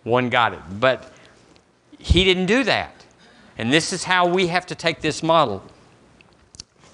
one 0.03 0.29
got 0.29 0.53
it. 0.53 0.61
But 0.79 1.13
he 1.99 2.25
didn't 2.25 2.47
do 2.47 2.65
that. 2.65 3.05
And 3.59 3.73
this 3.73 3.93
is 3.93 4.05
how 4.05 4.27
we 4.27 4.49
have 4.49 4.67
to 4.67 4.75
take 4.75 5.01
this 5.01 5.23
model. 5.23 5.63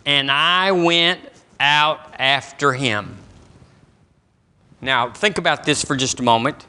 And 0.07 0.31
I 0.31 0.73
went 0.73 1.21
out 1.61 2.01
after 2.18 2.73
him. 2.73 3.16
Now, 4.81 5.11
think 5.11 5.38
about 5.38 5.64
this 5.64 5.85
for 5.85 5.97
just 5.97 6.21
a 6.21 6.23
moment. 6.23 6.64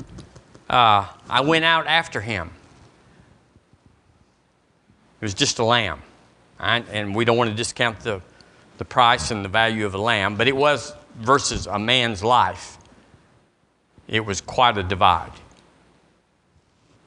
Uh, 0.70 1.08
I 1.30 1.42
went 1.42 1.66
out 1.66 1.88
after 1.88 2.22
him. 2.22 2.52
It 5.20 5.26
was 5.26 5.34
just 5.34 5.60
a 5.60 5.64
lamb. 5.64 6.02
I, 6.60 6.80
and 6.92 7.16
we 7.16 7.26
don't 7.26 7.38
want 7.38 7.50
to 7.50 7.56
discount 7.56 8.00
the, 8.02 8.22
the 8.78 8.86
price 8.86 9.32
and 9.32 9.44
the 9.44 9.50
value 9.50 9.86
of 9.86 9.94
a 9.94 9.98
lamb, 9.98 10.36
but 10.36 10.48
it 10.48 10.56
was 10.56 10.94
versus 11.16 11.68
a 11.68 11.78
man's 11.78 12.24
life. 12.24 12.78
It 14.08 14.26
was 14.26 14.42
quite 14.42 14.78
a 14.78 14.84
divide. 14.84 15.32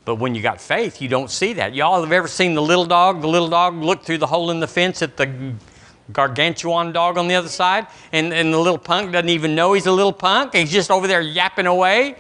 But 0.05 0.17
when 0.17 0.35
you 0.37 0.43
got 0.43 0.61
faith, 0.61 1.03
you 1.03 1.09
don't 1.09 1.31
see 1.31 1.55
that. 1.55 1.75
Y'all 1.75 2.01
have 2.01 2.13
ever 2.13 2.29
seen 2.29 2.55
the 2.55 2.63
little 2.63 2.87
dog? 2.87 3.21
The 3.21 3.29
little 3.29 3.49
dog 3.49 3.83
look 3.83 4.05
through 4.05 4.19
the 4.19 4.27
hole 4.29 4.53
in 4.53 4.61
the 4.61 4.69
fence 4.69 5.03
at 5.03 5.17
the 5.17 5.55
gargantuan 6.13 6.93
dog 6.93 7.19
on 7.19 7.27
the 7.27 7.35
other 7.35 7.49
side, 7.49 7.89
and, 8.13 8.33
and 8.33 8.55
the 8.55 8.59
little 8.59 8.79
punk 8.79 9.13
doesn't 9.13 9.29
even 9.29 9.57
know 9.57 9.73
he's 9.73 9.87
a 9.87 9.93
little 9.93 10.13
punk. 10.13 10.55
He's 10.55 10.71
just 10.71 10.93
over 10.93 11.09
there 11.09 11.21
yapping 11.21 11.67
away. 11.67 12.17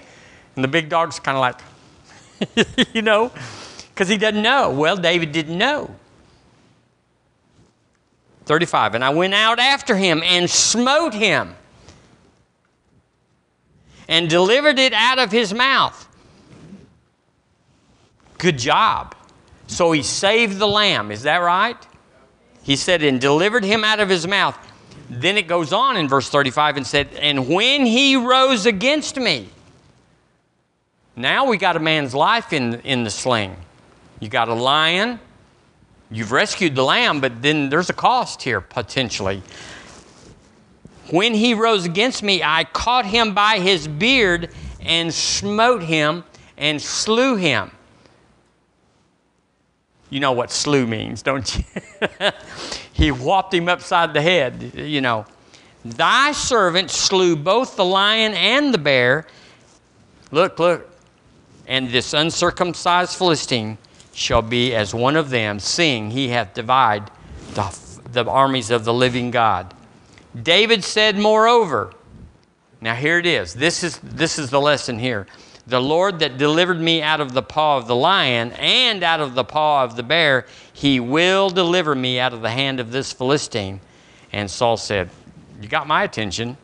And 0.56 0.64
the 0.64 0.68
big 0.68 0.88
dog's 0.88 1.20
kind 1.20 1.36
of 1.36 1.40
like, 1.40 2.86
you 2.94 3.02
know, 3.02 3.30
because 3.90 4.08
he 4.08 4.16
doesn't 4.16 4.42
know. 4.42 4.70
Well, 4.70 4.96
David 4.96 5.30
didn't 5.30 5.56
know. 5.56 5.94
35. 8.46 8.94
And 8.94 9.04
I 9.04 9.10
went 9.10 9.34
out 9.34 9.58
after 9.58 9.96
him 9.96 10.22
and 10.24 10.48
smote 10.48 11.12
him 11.12 11.54
and 14.08 14.30
delivered 14.30 14.78
it 14.78 14.92
out 14.92 15.18
of 15.18 15.30
his 15.30 15.52
mouth. 15.52 16.08
Good 18.38 18.58
job. 18.58 19.14
So 19.66 19.92
he 19.92 20.02
saved 20.02 20.58
the 20.58 20.68
lamb. 20.68 21.10
Is 21.10 21.22
that 21.22 21.38
right? 21.38 21.76
He 22.62 22.76
said, 22.76 23.02
and 23.02 23.20
delivered 23.20 23.64
him 23.64 23.84
out 23.84 24.00
of 24.00 24.08
his 24.08 24.26
mouth. 24.26 24.56
Then 25.08 25.36
it 25.36 25.46
goes 25.46 25.72
on 25.72 25.96
in 25.96 26.08
verse 26.08 26.28
35 26.28 26.78
and 26.78 26.86
said, 26.86 27.08
And 27.14 27.48
when 27.48 27.86
he 27.86 28.16
rose 28.16 28.66
against 28.66 29.16
me, 29.16 29.48
now 31.14 31.46
we 31.46 31.56
got 31.56 31.76
a 31.76 31.80
man's 31.80 32.14
life 32.14 32.52
in, 32.52 32.74
in 32.80 33.04
the 33.04 33.10
sling. 33.10 33.56
You 34.20 34.28
got 34.28 34.48
a 34.48 34.54
lion, 34.54 35.20
You've 36.10 36.32
rescued 36.32 36.74
the 36.74 36.84
lamb, 36.84 37.20
but 37.20 37.42
then 37.42 37.68
there's 37.68 37.90
a 37.90 37.94
cost 37.94 38.42
here 38.42 38.60
potentially. 38.60 39.42
When 41.10 41.34
he 41.34 41.54
rose 41.54 41.84
against 41.84 42.22
me, 42.22 42.42
I 42.42 42.64
caught 42.64 43.06
him 43.06 43.34
by 43.34 43.58
his 43.58 43.86
beard 43.88 44.50
and 44.80 45.12
smote 45.12 45.82
him 45.82 46.24
and 46.56 46.80
slew 46.80 47.36
him. 47.36 47.70
You 50.10 50.20
know 50.20 50.32
what 50.32 50.52
slew 50.52 50.86
means, 50.86 51.22
don't 51.22 51.56
you? 51.56 51.64
he 52.92 53.10
whopped 53.10 53.52
him 53.52 53.68
upside 53.68 54.14
the 54.14 54.22
head, 54.22 54.72
you 54.74 55.00
know. 55.00 55.26
Thy 55.84 56.32
servant 56.32 56.90
slew 56.90 57.36
both 57.36 57.76
the 57.76 57.84
lion 57.84 58.34
and 58.34 58.72
the 58.72 58.78
bear. 58.78 59.26
Look, 60.30 60.58
look. 60.58 60.90
And 61.68 61.90
this 61.90 62.12
uncircumcised 62.12 63.16
Philistine 63.16 63.78
shall 64.16 64.40
be 64.40 64.74
as 64.74 64.94
one 64.94 65.14
of 65.14 65.28
them, 65.28 65.60
seeing 65.60 66.10
he 66.10 66.28
hath 66.28 66.54
divided 66.54 67.10
the, 67.52 68.00
the 68.12 68.24
armies 68.24 68.70
of 68.70 68.86
the 68.86 68.92
living 68.92 69.30
God. 69.30 69.74
David 70.42 70.82
said, 70.82 71.18
moreover, 71.18 71.92
now 72.80 72.94
here 72.94 73.18
it 73.18 73.26
is. 73.26 73.52
This 73.52 73.84
is, 73.84 73.98
this 73.98 74.38
is 74.38 74.48
the 74.48 74.60
lesson 74.60 74.98
here. 74.98 75.26
The 75.66 75.82
Lord 75.82 76.20
that 76.20 76.38
delivered 76.38 76.80
me 76.80 77.02
out 77.02 77.20
of 77.20 77.34
the 77.34 77.42
paw 77.42 77.76
of 77.76 77.86
the 77.88 77.94
lion 77.94 78.52
and 78.52 79.02
out 79.02 79.20
of 79.20 79.34
the 79.34 79.44
paw 79.44 79.84
of 79.84 79.96
the 79.96 80.02
bear, 80.02 80.46
he 80.72 80.98
will 80.98 81.50
deliver 81.50 81.94
me 81.94 82.18
out 82.18 82.32
of 82.32 82.40
the 82.40 82.50
hand 82.50 82.80
of 82.80 82.92
this 82.92 83.12
Philistine. 83.12 83.80
And 84.32 84.50
Saul 84.50 84.78
said, 84.78 85.10
You 85.60 85.68
got 85.68 85.86
my 85.86 86.04
attention. 86.04 86.56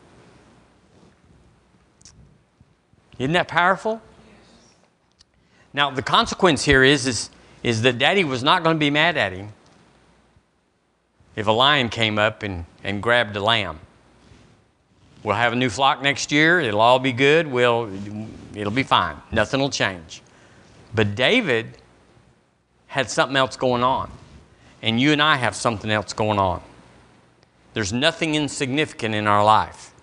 Isn't 3.19 3.33
that 3.33 3.47
powerful? 3.47 4.01
Now, 5.71 5.91
the 5.91 6.01
consequence 6.01 6.63
here 6.65 6.83
is, 6.83 7.05
is 7.05 7.29
is 7.63 7.81
that 7.83 7.97
daddy 7.97 8.23
was 8.23 8.43
not 8.43 8.63
going 8.63 8.75
to 8.75 8.79
be 8.79 8.89
mad 8.89 9.17
at 9.17 9.31
him 9.31 9.49
if 11.35 11.47
a 11.47 11.51
lion 11.51 11.89
came 11.89 12.19
up 12.19 12.43
and, 12.43 12.65
and 12.83 13.01
grabbed 13.01 13.35
a 13.35 13.39
lamb. 13.41 13.79
We'll 15.23 15.35
have 15.35 15.53
a 15.53 15.55
new 15.55 15.69
flock 15.69 16.01
next 16.01 16.31
year. 16.31 16.59
It'll 16.59 16.81
all 16.81 16.99
be 16.99 17.13
good. 17.13 17.47
We'll, 17.47 17.89
it'll 18.53 18.73
be 18.73 18.83
fine. 18.83 19.15
Nothing 19.31 19.61
will 19.61 19.69
change. 19.69 20.21
But 20.93 21.15
David 21.15 21.77
had 22.87 23.09
something 23.09 23.37
else 23.37 23.55
going 23.55 23.83
on. 23.83 24.11
And 24.81 24.99
you 24.99 25.13
and 25.13 25.21
I 25.21 25.37
have 25.37 25.55
something 25.55 25.89
else 25.89 26.11
going 26.11 26.39
on. 26.39 26.61
There's 27.73 27.93
nothing 27.93 28.35
insignificant 28.35 29.15
in 29.15 29.25
our 29.25 29.43
life. 29.43 29.93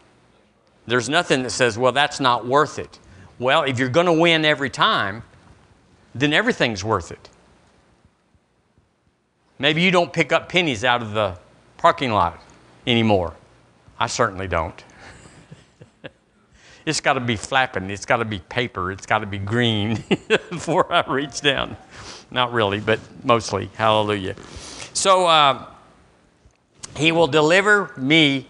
There's 0.87 1.11
nothing 1.11 1.42
that 1.42 1.51
says, 1.51 1.77
well, 1.77 1.92
that's 1.92 2.18
not 2.18 2.46
worth 2.46 2.79
it. 2.79 2.99
Well, 3.38 3.62
if 3.64 3.79
you're 3.79 3.90
going 3.90 4.07
to 4.07 4.12
win 4.12 4.46
every 4.46 4.70
time, 4.70 5.23
then 6.14 6.33
everything's 6.33 6.83
worth 6.83 7.12
it. 7.12 7.29
Maybe 9.61 9.83
you 9.83 9.90
don't 9.90 10.11
pick 10.11 10.33
up 10.33 10.49
pennies 10.49 10.85
out 10.85 11.03
of 11.03 11.12
the 11.12 11.38
parking 11.77 12.12
lot 12.12 12.42
anymore. 12.87 13.35
I 13.99 14.07
certainly 14.07 14.49
don't. 14.49 14.83
it's 16.87 17.03
got 17.03 17.12
to 17.12 17.20
be 17.20 17.37
flapping, 17.37 17.90
it's 17.90 18.07
got 18.07 18.16
to 18.16 18.25
be 18.25 18.38
paper, 18.38 18.90
it's 18.90 19.05
got 19.05 19.18
to 19.18 19.27
be 19.27 19.37
green 19.37 20.03
before 20.29 20.90
I 20.90 21.05
reach 21.12 21.42
down. 21.42 21.77
Not 22.31 22.55
really, 22.55 22.81
but 22.81 23.01
mostly. 23.23 23.68
Hallelujah. 23.75 24.35
So 24.94 25.27
uh, 25.27 25.66
he 26.96 27.12
will 27.12 27.27
deliver 27.27 27.92
me 27.99 28.46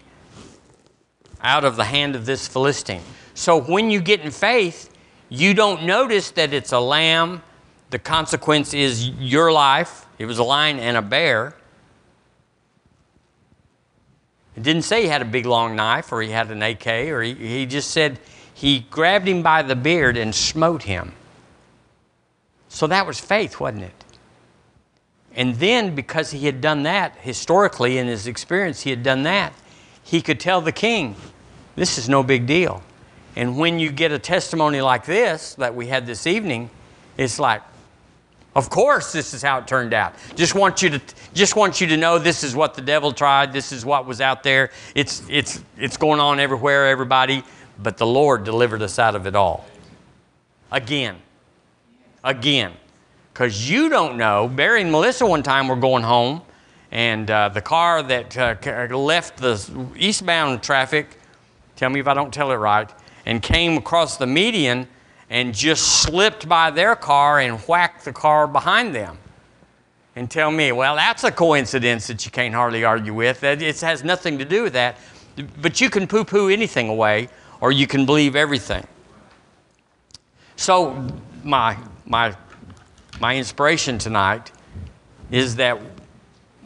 out 1.41 1.65
of 1.65 1.75
the 1.75 1.83
hand 1.83 2.15
of 2.15 2.25
this 2.25 2.47
Philistine. 2.47 3.03
So 3.33 3.59
when 3.59 3.91
you 3.91 3.99
get 3.99 4.21
in 4.21 4.31
faith, 4.31 4.89
you 5.27 5.53
don't 5.53 5.83
notice 5.83 6.31
that 6.31 6.53
it's 6.53 6.71
a 6.71 6.79
lamb. 6.79 7.43
The 7.89 7.99
consequence 7.99 8.73
is 8.73 9.09
your 9.09 9.51
life 9.51 10.05
it 10.21 10.27
was 10.27 10.37
a 10.37 10.43
lion 10.43 10.77
and 10.77 10.95
a 10.95 11.01
bear. 11.01 11.55
It 14.55 14.61
didn't 14.61 14.83
say 14.83 15.01
he 15.01 15.07
had 15.07 15.23
a 15.23 15.25
big 15.25 15.47
long 15.47 15.75
knife 15.75 16.11
or 16.11 16.21
he 16.21 16.29
had 16.29 16.51
an 16.51 16.61
AK, 16.61 16.85
or 16.85 17.23
he, 17.23 17.33
he 17.33 17.65
just 17.65 17.89
said 17.89 18.19
he 18.53 18.81
grabbed 18.91 19.27
him 19.27 19.41
by 19.41 19.63
the 19.63 19.75
beard 19.75 20.17
and 20.17 20.35
smote 20.35 20.83
him. 20.83 21.13
So 22.69 22.85
that 22.85 23.07
was 23.07 23.19
faith, 23.19 23.59
wasn't 23.59 23.85
it? 23.85 24.03
And 25.33 25.55
then, 25.55 25.95
because 25.95 26.29
he 26.29 26.45
had 26.45 26.61
done 26.61 26.83
that 26.83 27.15
historically 27.21 27.97
in 27.97 28.05
his 28.05 28.27
experience, 28.27 28.81
he 28.81 28.91
had 28.91 29.01
done 29.01 29.23
that, 29.23 29.53
he 30.03 30.21
could 30.21 30.39
tell 30.39 30.61
the 30.61 30.71
king, 30.71 31.15
This 31.75 31.97
is 31.97 32.07
no 32.07 32.21
big 32.21 32.45
deal. 32.45 32.83
And 33.35 33.57
when 33.57 33.79
you 33.79 33.91
get 33.91 34.11
a 34.11 34.19
testimony 34.19 34.81
like 34.81 35.05
this 35.05 35.55
that 35.55 35.73
we 35.73 35.87
had 35.87 36.05
this 36.05 36.27
evening, 36.27 36.69
it's 37.17 37.39
like, 37.39 37.63
of 38.53 38.69
course, 38.69 39.13
this 39.13 39.33
is 39.33 39.41
how 39.41 39.59
it 39.59 39.67
turned 39.67 39.93
out. 39.93 40.13
Just 40.35 40.55
want 40.55 40.81
you 40.81 40.89
to 40.89 41.01
just 41.33 41.55
want 41.55 41.79
you 41.79 41.87
to 41.87 41.97
know 41.97 42.19
this 42.19 42.43
is 42.43 42.53
what 42.53 42.73
the 42.73 42.81
devil 42.81 43.13
tried. 43.13 43.53
This 43.53 43.71
is 43.71 43.85
what 43.85 44.05
was 44.05 44.19
out 44.19 44.43
there. 44.43 44.71
It's 44.93 45.23
it's 45.29 45.63
it's 45.77 45.95
going 45.95 46.19
on 46.19 46.39
everywhere, 46.39 46.89
everybody. 46.89 47.43
But 47.81 47.97
the 47.97 48.05
Lord 48.05 48.43
delivered 48.43 48.81
us 48.81 48.99
out 48.99 49.15
of 49.15 49.25
it 49.25 49.35
all. 49.35 49.65
Again, 50.71 51.15
again, 52.23 52.73
because 53.33 53.69
you 53.69 53.87
don't 53.87 54.17
know. 54.17 54.49
Barry 54.49 54.81
and 54.81 54.91
Melissa 54.91 55.25
one 55.25 55.43
time 55.43 55.69
were 55.69 55.77
going 55.77 56.03
home, 56.03 56.41
and 56.91 57.31
uh, 57.31 57.49
the 57.49 57.61
car 57.61 58.03
that 58.03 58.37
uh, 58.37 58.95
left 58.95 59.37
the 59.37 59.87
eastbound 59.97 60.61
traffic. 60.61 61.17
Tell 61.77 61.89
me 61.89 62.01
if 62.01 62.07
I 62.07 62.13
don't 62.13 62.33
tell 62.33 62.51
it 62.51 62.55
right. 62.55 62.89
And 63.25 63.41
came 63.41 63.77
across 63.77 64.17
the 64.17 64.27
median 64.27 64.87
and 65.31 65.55
just 65.55 66.03
slipped 66.03 66.47
by 66.47 66.69
their 66.69 66.93
car 66.93 67.39
and 67.39 67.57
whacked 67.61 68.03
the 68.03 68.11
car 68.11 68.45
behind 68.47 68.93
them. 68.93 69.17
And 70.17 70.29
tell 70.29 70.51
me, 70.51 70.73
well, 70.73 70.97
that's 70.97 71.23
a 71.23 71.31
coincidence 71.31 72.07
that 72.07 72.25
you 72.25 72.31
can't 72.31 72.53
hardly 72.53 72.83
argue 72.83 73.13
with. 73.13 73.41
It 73.45 73.79
has 73.79 74.03
nothing 74.03 74.37
to 74.39 74.45
do 74.45 74.63
with 74.63 74.73
that. 74.73 74.97
But 75.61 75.79
you 75.79 75.89
can 75.89 76.05
poo 76.05 76.25
poo 76.25 76.49
anything 76.49 76.89
away, 76.89 77.29
or 77.61 77.71
you 77.71 77.87
can 77.87 78.05
believe 78.05 78.35
everything. 78.35 78.85
So, 80.57 81.07
my, 81.45 81.77
my, 82.05 82.35
my 83.21 83.37
inspiration 83.37 83.97
tonight 83.97 84.51
is 85.31 85.55
that 85.55 85.79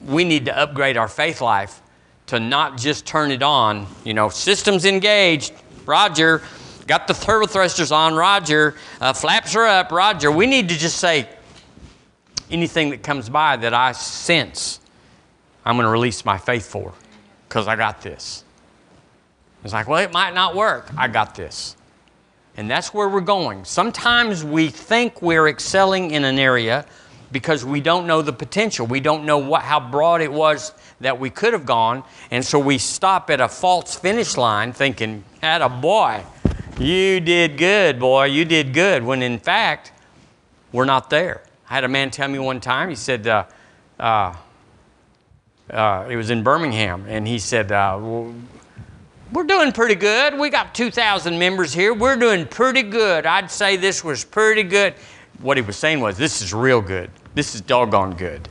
we 0.08 0.24
need 0.24 0.46
to 0.46 0.58
upgrade 0.58 0.98
our 0.98 1.08
faith 1.08 1.40
life 1.40 1.84
to 2.26 2.40
not 2.40 2.80
just 2.80 3.06
turn 3.06 3.30
it 3.30 3.44
on, 3.44 3.86
you 4.04 4.16
know, 4.16 4.30
systems 4.30 4.86
engaged, 4.86 5.54
Roger, 5.86 6.42
got 6.88 7.08
the 7.08 7.14
turbo 7.14 7.48
thrusters 7.48 7.92
on, 7.92 8.16
Roger. 8.16 8.76
Uh, 9.02 9.14
flaps 9.14 9.56
are 9.56 9.66
up, 9.66 9.92
Roger. 9.92 10.32
We 10.32 10.46
need 10.46 10.70
to 10.70 10.78
just 10.78 10.98
say 10.98 11.28
anything 12.50 12.92
that 12.92 13.04
comes 13.04 13.30
by 13.30 13.58
that 13.58 13.74
I 13.74 13.92
sense 13.94 14.80
I'm 15.66 15.76
going 15.76 15.86
to 15.86 15.92
release 15.92 16.24
my 16.26 16.38
faith 16.38 16.68
for 16.68 16.94
because 17.48 17.68
I 17.68 17.76
got 17.76 18.02
this. 18.02 18.44
It's 19.64 19.74
like, 19.74 19.88
well, 19.88 20.04
it 20.04 20.14
might 20.14 20.36
not 20.36 20.56
work. 20.56 20.92
I 20.96 21.08
got 21.08 21.34
this. 21.34 21.76
And 22.56 22.70
that's 22.70 22.94
where 22.94 23.10
we're 23.10 23.22
going. 23.22 23.66
Sometimes 23.66 24.44
we 24.44 24.70
think 24.70 25.22
we're 25.22 25.48
excelling 25.48 26.12
in 26.12 26.24
an 26.24 26.38
area 26.38 26.86
because 27.32 27.66
we 27.66 27.82
don't 27.82 28.06
know 28.06 28.22
the 28.22 28.32
potential. 28.32 28.86
We 28.86 29.00
don't 29.00 29.26
know 29.26 29.40
what, 29.40 29.64
how 29.64 29.80
broad 29.80 30.22
it 30.22 30.32
was 30.32 30.72
that 31.02 31.20
we 31.20 31.32
could 31.32 31.54
have 31.54 31.66
gone. 31.66 32.04
And 32.30 32.46
so 32.46 32.60
we 32.60 32.78
stop 32.78 33.30
at 33.30 33.42
a 33.42 33.50
false 33.50 33.96
finish 33.96 34.38
line 34.38 34.72
thinking, 34.72 35.24
at 35.42 35.62
a 35.62 35.68
boy, 35.68 36.24
you 36.78 37.20
did 37.20 37.58
good, 37.58 38.00
boy, 38.00 38.26
you 38.26 38.46
did 38.46 38.74
good. 38.74 39.04
When 39.04 39.22
in 39.22 39.40
fact, 39.40 39.92
we're 40.72 40.86
not 40.86 41.10
there. 41.10 41.42
I 41.70 41.76
had 41.76 41.84
a 41.84 41.88
man 41.88 42.12
tell 42.12 42.28
me 42.28 42.40
one 42.40 42.60
time, 42.60 42.90
he 42.90 42.96
said, 42.96 43.26
uh, 43.28 43.46
uh, 44.00 44.36
uh, 45.70 46.08
it 46.10 46.16
was 46.16 46.30
in 46.30 46.44
Birmingham, 46.44 47.06
and 47.08 47.28
he 47.28 47.40
said, 47.40 47.72
uh, 47.72 48.00
we're 49.32 49.44
doing 49.44 49.72
pretty 49.72 49.96
good. 49.96 50.38
We 50.38 50.50
got 50.50 50.76
2,000 50.76 51.40
members 51.40 51.74
here. 51.74 51.94
We're 51.94 52.16
doing 52.16 52.46
pretty 52.46 52.84
good. 52.84 53.26
I'd 53.26 53.50
say 53.50 53.76
this 53.76 54.04
was 54.04 54.24
pretty 54.24 54.64
good. 54.64 54.94
What 55.40 55.58
he 55.58 55.62
was 55.62 55.76
saying 55.76 56.00
was, 56.00 56.18
this 56.18 56.42
is 56.42 56.54
real 56.54 56.82
good. 56.82 57.10
This 57.34 57.56
is 57.56 57.62
doggone 57.62 58.16
good. 58.16 58.48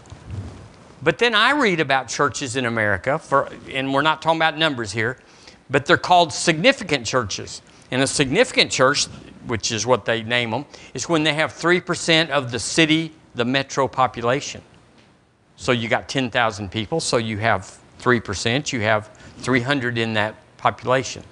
But 1.03 1.19
then 1.19 1.35
I 1.35 1.53
read 1.53 1.81
about 1.81 2.09
churches 2.09 2.57
in 2.57 2.65
America, 2.65 3.19
for, 3.19 3.51
and 3.71 3.95
we're 3.95 4.03
not 4.03 4.23
talking 4.23 4.39
about 4.39 4.59
numbers 4.59 4.91
here, 4.91 5.19
but 5.71 5.87
they're 5.87 5.97
called 5.97 6.33
significant 6.33 7.07
churches. 7.07 7.63
And 7.95 8.03
a 8.03 8.09
significant 8.09 8.73
church, 8.73 9.05
which 9.47 9.71
is 9.71 9.87
what 9.87 10.05
they 10.05 10.25
name 10.25 10.51
them, 10.51 10.65
is 10.95 11.09
when 11.09 11.23
they 11.23 11.33
have 11.33 11.53
3% 11.53 12.29
of 12.31 12.51
the 12.51 12.59
city, 12.59 13.13
the 13.37 13.45
metro 13.45 13.87
population. 13.87 14.63
So 15.55 15.71
you 15.71 15.87
got 15.87 16.09
10,000 16.09 16.73
people, 16.73 16.99
so 16.99 17.19
you 17.19 17.39
have 17.39 17.79
3%, 18.01 18.73
you 18.73 18.81
have 18.81 19.17
300 19.39 19.97
in 19.97 20.13
that 20.15 20.35
population. 20.57 21.23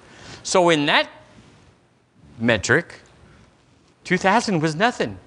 So 0.43 0.69
in 0.69 0.85
that 0.85 1.09
metric, 2.39 3.01
2000 4.05 4.61
was 4.61 4.73
nothing. 4.73 5.17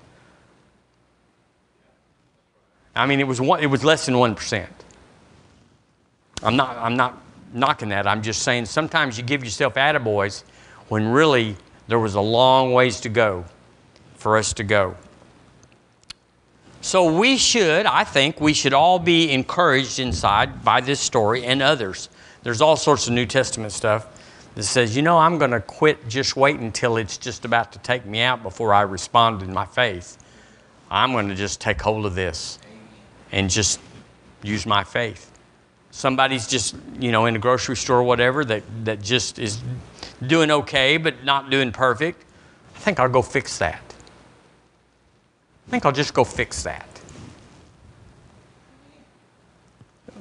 I 2.94 3.04
mean, 3.04 3.20
it 3.20 3.26
was, 3.26 3.42
one, 3.42 3.62
it 3.62 3.66
was 3.66 3.84
less 3.84 4.06
than 4.06 4.14
1%. 4.14 4.66
I'm 6.42 6.56
not, 6.56 6.78
I'm 6.78 6.96
not 6.96 7.20
knocking 7.52 7.90
that. 7.90 8.06
I'm 8.06 8.22
just 8.22 8.40
saying 8.40 8.64
sometimes 8.64 9.18
you 9.18 9.22
give 9.22 9.44
yourself 9.44 9.74
attaboys 9.74 10.42
when 10.88 11.08
really 11.08 11.56
there 11.88 11.98
was 11.98 12.14
a 12.14 12.20
long 12.20 12.72
ways 12.72 13.00
to 13.00 13.08
go 13.08 13.44
for 14.14 14.36
us 14.36 14.52
to 14.54 14.64
go. 14.64 14.96
So 16.80 17.18
we 17.18 17.36
should, 17.36 17.86
I 17.86 18.04
think, 18.04 18.40
we 18.40 18.52
should 18.52 18.72
all 18.72 18.98
be 18.98 19.32
encouraged 19.32 19.98
inside 19.98 20.64
by 20.64 20.80
this 20.80 21.00
story 21.00 21.44
and 21.44 21.60
others 21.60 22.08
there's 22.46 22.60
all 22.60 22.76
sorts 22.76 23.08
of 23.08 23.12
New 23.12 23.26
Testament 23.26 23.72
stuff 23.72 24.06
that 24.54 24.62
says, 24.62 24.94
you 24.94 25.02
know, 25.02 25.18
I'm 25.18 25.36
going 25.36 25.50
to 25.50 25.58
quit 25.58 26.06
just 26.06 26.36
wait 26.36 26.60
until 26.60 26.96
it's 26.96 27.18
just 27.18 27.44
about 27.44 27.72
to 27.72 27.80
take 27.80 28.06
me 28.06 28.20
out 28.20 28.44
before 28.44 28.72
I 28.72 28.82
respond 28.82 29.42
in 29.42 29.52
my 29.52 29.66
faith. 29.66 30.16
I'm 30.88 31.10
going 31.10 31.28
to 31.28 31.34
just 31.34 31.60
take 31.60 31.82
hold 31.82 32.06
of 32.06 32.14
this 32.14 32.60
and 33.32 33.50
just 33.50 33.80
use 34.44 34.64
my 34.64 34.84
faith. 34.84 35.32
Somebody's 35.90 36.46
just, 36.46 36.76
you 37.00 37.10
know, 37.10 37.26
in 37.26 37.34
a 37.34 37.40
grocery 37.40 37.76
store 37.76 37.98
or 37.98 38.04
whatever 38.04 38.44
that, 38.44 38.62
that 38.84 39.02
just 39.02 39.40
is 39.40 39.58
doing 40.24 40.50
okay 40.50 40.96
but 40.96 41.24
not 41.24 41.50
doing 41.50 41.72
perfect. 41.72 42.24
I 42.74 42.78
think 42.78 43.00
I'll 43.00 43.08
go 43.08 43.22
fix 43.22 43.58
that. 43.58 43.82
I 45.66 45.70
think 45.70 45.84
I'll 45.84 45.92
just 45.92 46.14
go 46.14 46.24
fix 46.24 46.62
that. 46.62 46.88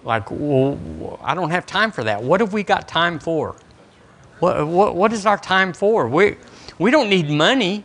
Like, 0.04 0.30
well, 0.30 1.20
I 1.24 1.34
don't 1.34 1.50
have 1.50 1.66
time 1.66 1.92
for 1.92 2.04
that. 2.04 2.22
What 2.22 2.40
have 2.40 2.54
we 2.54 2.64
got 2.64 2.88
time 2.88 3.20
for? 3.20 3.56
What, 4.40 4.68
what, 4.68 4.96
what 4.96 5.14
is 5.14 5.26
our 5.26 5.38
time 5.38 5.74
for? 5.74 6.08
We, 6.08 6.38
we 6.78 6.92
don't 6.92 7.10
need 7.10 7.30
money. 7.30 7.84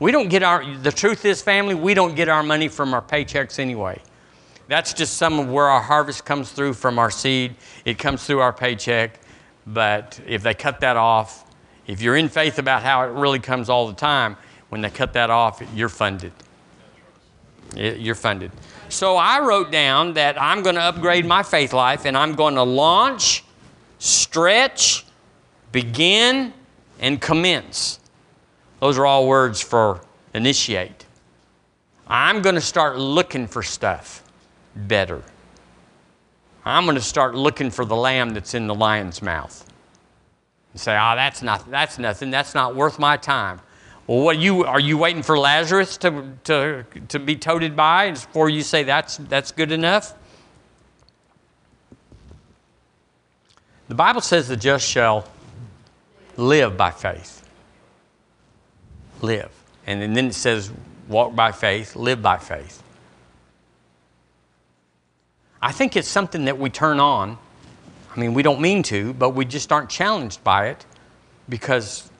We 0.00 0.10
don't 0.10 0.28
get 0.28 0.42
our, 0.42 0.64
the 0.78 0.90
truth 0.90 1.24
is, 1.24 1.40
family, 1.40 1.74
we 1.74 1.94
don't 1.94 2.16
get 2.16 2.28
our 2.28 2.42
money 2.42 2.66
from 2.68 2.94
our 2.94 3.02
paychecks 3.02 3.58
anyway. 3.58 4.00
That's 4.66 4.92
just 4.92 5.16
some 5.16 5.38
of 5.38 5.48
where 5.48 5.66
our 5.66 5.80
harvest 5.80 6.24
comes 6.24 6.50
through 6.50 6.74
from 6.74 6.98
our 6.98 7.10
seed. 7.10 7.54
It 7.84 7.98
comes 7.98 8.24
through 8.24 8.40
our 8.40 8.52
paycheck. 8.52 9.20
But 9.66 10.20
if 10.26 10.42
they 10.42 10.54
cut 10.54 10.80
that 10.80 10.96
off, 10.96 11.50
if 11.86 12.00
you're 12.00 12.16
in 12.16 12.28
faith 12.28 12.58
about 12.58 12.82
how 12.82 13.02
it 13.04 13.12
really 13.12 13.38
comes 13.38 13.68
all 13.68 13.86
the 13.86 13.94
time, 13.94 14.36
when 14.68 14.80
they 14.80 14.90
cut 14.90 15.12
that 15.14 15.30
off, 15.30 15.62
you're 15.74 15.88
funded. 15.88 16.32
You're 17.76 18.14
funded. 18.14 18.50
So 18.88 19.16
I 19.16 19.40
wrote 19.40 19.70
down 19.72 20.14
that 20.14 20.40
I'm 20.40 20.62
going 20.62 20.76
to 20.76 20.82
upgrade 20.82 21.26
my 21.26 21.42
faith 21.42 21.72
life 21.72 22.04
and 22.04 22.16
I'm 22.16 22.34
going 22.34 22.54
to 22.54 22.62
launch, 22.62 23.44
stretch, 23.98 25.04
begin, 25.72 26.52
and 27.00 27.20
commence. 27.20 27.98
Those 28.80 28.98
are 28.98 29.06
all 29.06 29.26
words 29.26 29.60
for 29.60 30.04
initiate. 30.34 31.06
I'm 32.06 32.42
going 32.42 32.54
to 32.54 32.60
start 32.60 32.98
looking 32.98 33.46
for 33.46 33.62
stuff 33.62 34.22
better. 34.76 35.22
I'm 36.64 36.84
going 36.84 36.96
to 36.96 37.02
start 37.02 37.34
looking 37.34 37.70
for 37.70 37.84
the 37.84 37.96
lamb 37.96 38.34
that's 38.34 38.54
in 38.54 38.66
the 38.66 38.74
lion's 38.74 39.20
mouth. 39.20 39.70
And 40.72 40.80
say, 40.80 40.92
oh, 40.92 41.14
that's, 41.14 41.42
not, 41.42 41.70
that's 41.70 41.98
nothing. 41.98 42.30
That's 42.30 42.54
not 42.54 42.74
worth 42.74 42.98
my 42.98 43.16
time. 43.16 43.60
Well, 44.06 44.20
what 44.20 44.38
you 44.38 44.64
are 44.64 44.80
you 44.80 44.98
waiting 44.98 45.22
for 45.22 45.38
Lazarus 45.38 45.96
to, 45.98 46.32
to, 46.44 46.84
to 47.08 47.18
be 47.18 47.36
toted 47.36 47.74
by 47.74 48.10
before 48.10 48.50
you 48.50 48.62
say 48.62 48.82
that's, 48.82 49.16
that's 49.16 49.50
good 49.50 49.72
enough? 49.72 50.14
The 53.88 53.94
Bible 53.94 54.20
says 54.20 54.48
the 54.48 54.56
just 54.56 54.86
shall 54.86 55.26
live 56.36 56.76
by 56.76 56.90
faith. 56.90 57.48
Live. 59.22 59.50
And 59.86 60.14
then 60.14 60.26
it 60.26 60.34
says 60.34 60.70
walk 61.08 61.34
by 61.34 61.52
faith, 61.52 61.96
live 61.96 62.20
by 62.20 62.38
faith. 62.38 62.83
I 65.64 65.72
think 65.72 65.96
it's 65.96 66.08
something 66.08 66.44
that 66.44 66.58
we 66.58 66.68
turn 66.68 67.00
on. 67.00 67.38
I 68.14 68.20
mean, 68.20 68.34
we 68.34 68.42
don't 68.42 68.60
mean 68.60 68.82
to, 68.82 69.14
but 69.14 69.30
we 69.30 69.46
just 69.46 69.72
aren't 69.72 69.88
challenged 69.88 70.44
by 70.44 70.66
it 70.66 70.84
because 71.48 72.10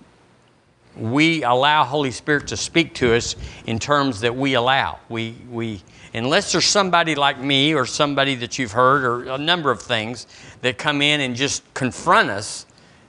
we 0.97 1.43
allow 1.43 1.85
Holy 1.85 2.11
Spirit 2.11 2.47
to 2.49 2.57
speak 2.57 2.95
to 2.95 3.15
us 3.15 3.37
in 3.67 3.79
terms 3.79 4.21
that 4.21 4.35
we 4.35 4.55
allow. 4.55 4.99
We, 5.11 5.37
we, 5.51 5.83
unless 6.15 6.53
there's 6.53 6.65
somebody 6.65 7.15
like 7.15 7.39
me 7.39 7.75
or 7.75 7.85
somebody 7.85 8.35
that 8.37 8.59
you've 8.59 8.73
heard 8.73 9.05
or 9.05 9.35
a 9.35 9.37
number 9.37 9.71
of 9.71 9.83
things 9.83 10.27
that 10.63 10.79
come 10.79 11.03
in 11.03 11.21
and 11.21 11.37
just 11.37 11.63
confront 11.75 12.31
us 12.31 12.65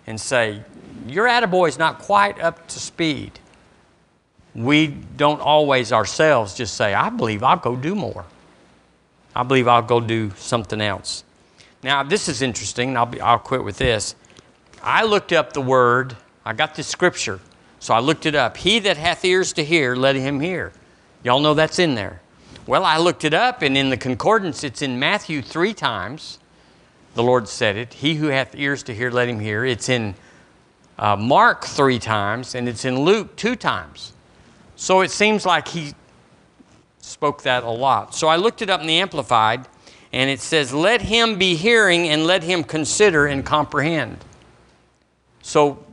and 0.06 0.20
say, 0.20 0.62
your 1.08 1.28
attaboy 1.28 1.70
is 1.70 1.80
not 1.80 2.00
quite 2.00 2.42
up 2.42 2.68
to 2.68 2.80
speed. 2.82 3.40
We 4.54 4.88
don't 4.88 5.40
always 5.40 5.94
ourselves 5.94 6.56
just 6.56 6.76
say, 6.76 6.94
I 6.94 7.08
believe 7.08 7.42
I'll 7.42 7.56
go 7.56 7.78
do 7.78 7.96
more. 7.96 8.26
I 9.36 9.44
believe 9.44 9.68
I'll 9.68 9.82
go 9.82 10.00
do 10.00 10.32
something 10.38 10.82
else. 10.82 11.24
Now, 11.84 12.04
this 12.04 12.30
is 12.30 12.42
interesting. 12.42 12.96
I'll, 12.96 13.06
be, 13.06 13.22
I'll 13.22 13.40
quit 13.40 13.64
with 13.64 13.78
this. 13.78 14.16
I 14.82 15.04
looked 15.04 15.34
up 15.34 15.54
the 15.54 15.62
word, 15.62 16.16
I 16.46 16.54
got 16.54 16.76
the 16.76 16.84
scripture 16.84 17.40
so 17.86 17.94
I 17.94 18.00
looked 18.00 18.26
it 18.26 18.34
up. 18.34 18.58
He 18.58 18.80
that 18.80 18.98
hath 18.98 19.24
ears 19.24 19.54
to 19.54 19.64
hear, 19.64 19.96
let 19.96 20.16
him 20.16 20.40
hear. 20.40 20.74
Y'all 21.24 21.40
know 21.40 21.54
that's 21.54 21.78
in 21.78 21.94
there. 21.94 22.20
Well, 22.66 22.84
I 22.84 22.98
looked 22.98 23.24
it 23.24 23.34
up, 23.36 23.62
and 23.62 23.78
in 23.78 23.92
the 23.92 23.98
concordance, 23.98 24.64
it's 24.64 24.82
in 24.82 24.98
Matthew 24.98 25.44
three 25.44 25.76
times. 25.76 26.40
The 27.14 27.22
Lord 27.22 27.48
said 27.48 27.78
it. 27.78 27.94
He 27.94 28.16
who 28.16 28.30
hath 28.30 28.56
ears 28.56 28.82
to 28.84 28.96
hear, 28.96 29.12
let 29.12 29.30
him 29.30 29.40
hear. 29.40 29.64
It's 29.64 29.88
in 29.88 30.16
uh, 30.98 31.16
Mark 31.16 31.66
three 31.66 32.00
times, 32.00 32.56
and 32.56 32.68
it's 32.68 32.86
in 32.86 33.02
Luke 33.02 33.36
two 33.36 33.56
times. 33.56 34.14
So 34.76 35.02
it 35.02 35.12
seems 35.12 35.46
like 35.46 35.68
he 35.68 35.94
spoke 37.06 37.44
that 37.44 37.64
a 37.64 37.70
lot. 37.70 38.16
So 38.16 38.28
I 38.28 38.36
looked 38.36 38.62
it 38.62 38.70
up 38.70 38.82
in 38.82 38.88
the 38.88 39.00
Amplified, 39.00 39.68
and 40.12 40.30
it 40.30 40.40
says, 40.40 40.74
Let 40.74 41.02
him 41.02 41.38
be 41.38 41.56
hearing 41.56 42.08
and 42.08 42.26
let 42.26 42.44
him 42.44 42.64
consider 42.64 43.28
and 43.28 43.46
comprehend. 43.46 44.18
So 45.42 45.84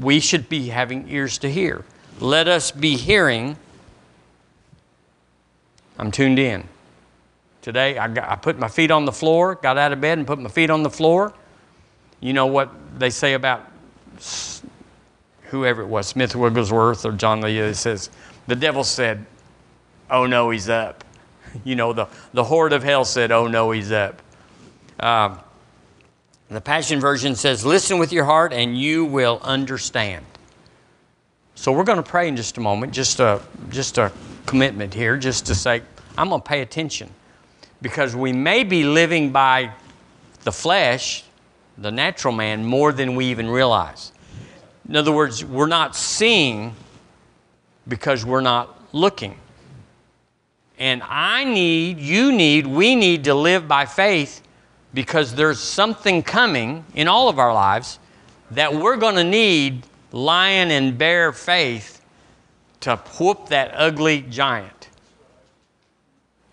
we 0.00 0.20
should 0.20 0.48
be 0.48 0.68
having 0.68 1.08
ears 1.08 1.38
to 1.38 1.50
hear. 1.50 1.84
Let 2.18 2.48
us 2.48 2.70
be 2.70 2.96
hearing. 2.96 3.56
I'm 5.98 6.10
tuned 6.10 6.38
in. 6.38 6.66
Today, 7.62 7.98
I, 7.98 8.08
got, 8.08 8.30
I 8.30 8.36
put 8.36 8.58
my 8.58 8.68
feet 8.68 8.90
on 8.90 9.04
the 9.04 9.12
floor, 9.12 9.56
got 9.56 9.76
out 9.76 9.92
of 9.92 10.00
bed 10.00 10.18
and 10.18 10.26
put 10.26 10.38
my 10.38 10.48
feet 10.48 10.70
on 10.70 10.82
the 10.82 10.90
floor. 10.90 11.34
You 12.20 12.32
know 12.32 12.46
what 12.46 12.70
they 12.98 13.10
say 13.10 13.34
about 13.34 13.66
whoever 15.42 15.82
it 15.82 15.88
was, 15.88 16.06
Smith 16.06 16.34
Wigglesworth 16.34 17.04
or 17.04 17.12
John 17.12 17.40
Lee, 17.40 17.58
it 17.58 17.74
says, 17.74 18.10
the 18.46 18.56
devil 18.56 18.84
said, 18.84 19.26
Oh 20.10 20.26
no, 20.26 20.50
he's 20.50 20.68
up. 20.68 21.04
You 21.64 21.74
know, 21.74 21.92
the, 21.92 22.08
the 22.32 22.44
horde 22.44 22.72
of 22.72 22.82
hell 22.82 23.04
said, 23.04 23.32
Oh 23.32 23.46
no, 23.46 23.70
he's 23.70 23.92
up. 23.92 24.20
Um, 25.00 25.40
the 26.48 26.60
Passion 26.60 27.00
Version 27.00 27.34
says, 27.34 27.64
Listen 27.64 27.98
with 27.98 28.12
your 28.12 28.24
heart 28.24 28.52
and 28.52 28.78
you 28.78 29.04
will 29.04 29.40
understand. 29.42 30.24
So 31.54 31.72
we're 31.72 31.84
going 31.84 32.02
to 32.02 32.08
pray 32.08 32.28
in 32.28 32.36
just 32.36 32.58
a 32.58 32.60
moment, 32.60 32.92
just 32.92 33.18
a, 33.18 33.40
just 33.70 33.96
a 33.98 34.12
commitment 34.44 34.92
here, 34.92 35.16
just 35.16 35.46
to 35.46 35.54
say, 35.54 35.82
I'm 36.18 36.28
going 36.28 36.42
to 36.42 36.46
pay 36.46 36.60
attention. 36.60 37.10
Because 37.80 38.14
we 38.14 38.32
may 38.32 38.62
be 38.62 38.84
living 38.84 39.32
by 39.32 39.72
the 40.44 40.52
flesh, 40.52 41.24
the 41.78 41.90
natural 41.90 42.34
man, 42.34 42.64
more 42.64 42.92
than 42.92 43.16
we 43.16 43.26
even 43.26 43.48
realize. 43.48 44.12
In 44.88 44.96
other 44.96 45.12
words, 45.12 45.44
we're 45.44 45.66
not 45.66 45.96
seeing 45.96 46.74
because 47.88 48.24
we're 48.24 48.40
not 48.40 48.94
looking. 48.94 49.36
And 50.78 51.02
I 51.04 51.44
need, 51.44 51.98
you 51.98 52.32
need, 52.32 52.66
we 52.66 52.96
need 52.96 53.24
to 53.24 53.34
live 53.34 53.66
by 53.66 53.86
faith 53.86 54.42
because 54.92 55.34
there's 55.34 55.60
something 55.60 56.22
coming 56.22 56.84
in 56.94 57.08
all 57.08 57.28
of 57.28 57.38
our 57.38 57.52
lives 57.52 57.98
that 58.50 58.74
we're 58.74 58.96
going 58.96 59.16
to 59.16 59.24
need 59.24 59.84
lion 60.12 60.70
and 60.70 60.96
bear 60.96 61.32
faith 61.32 62.00
to 62.80 62.96
whoop 63.18 63.48
that 63.48 63.72
ugly 63.74 64.22
giant. 64.22 64.88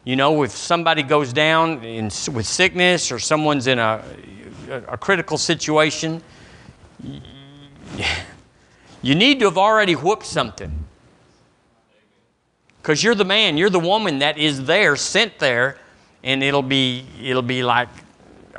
You 0.05 0.15
know, 0.15 0.43
if 0.43 0.51
somebody 0.51 1.03
goes 1.03 1.31
down 1.31 1.83
in, 1.83 2.05
with 2.33 2.45
sickness 2.45 3.11
or 3.11 3.19
someone's 3.19 3.67
in 3.67 3.79
a, 3.79 4.03
a 4.87 4.97
critical 4.97 5.37
situation, 5.37 6.21
you 9.01 9.15
need 9.15 9.39
to 9.39 9.45
have 9.45 9.57
already 9.57 9.93
whooped 9.93 10.25
something. 10.25 10.82
Because 12.83 13.01
you're 13.01 13.15
the 13.15 13.23
man, 13.23 13.55
you're 13.55 13.69
the 13.69 13.79
woman 13.79 14.19
that 14.19 14.37
is 14.37 14.65
there, 14.65 14.97
sent 14.97 15.39
there, 15.39 15.77
and 16.21 16.43
it'll 16.43 16.61
be, 16.61 17.05
it'll 17.21 17.41
be 17.41 17.63
like, 17.63 17.87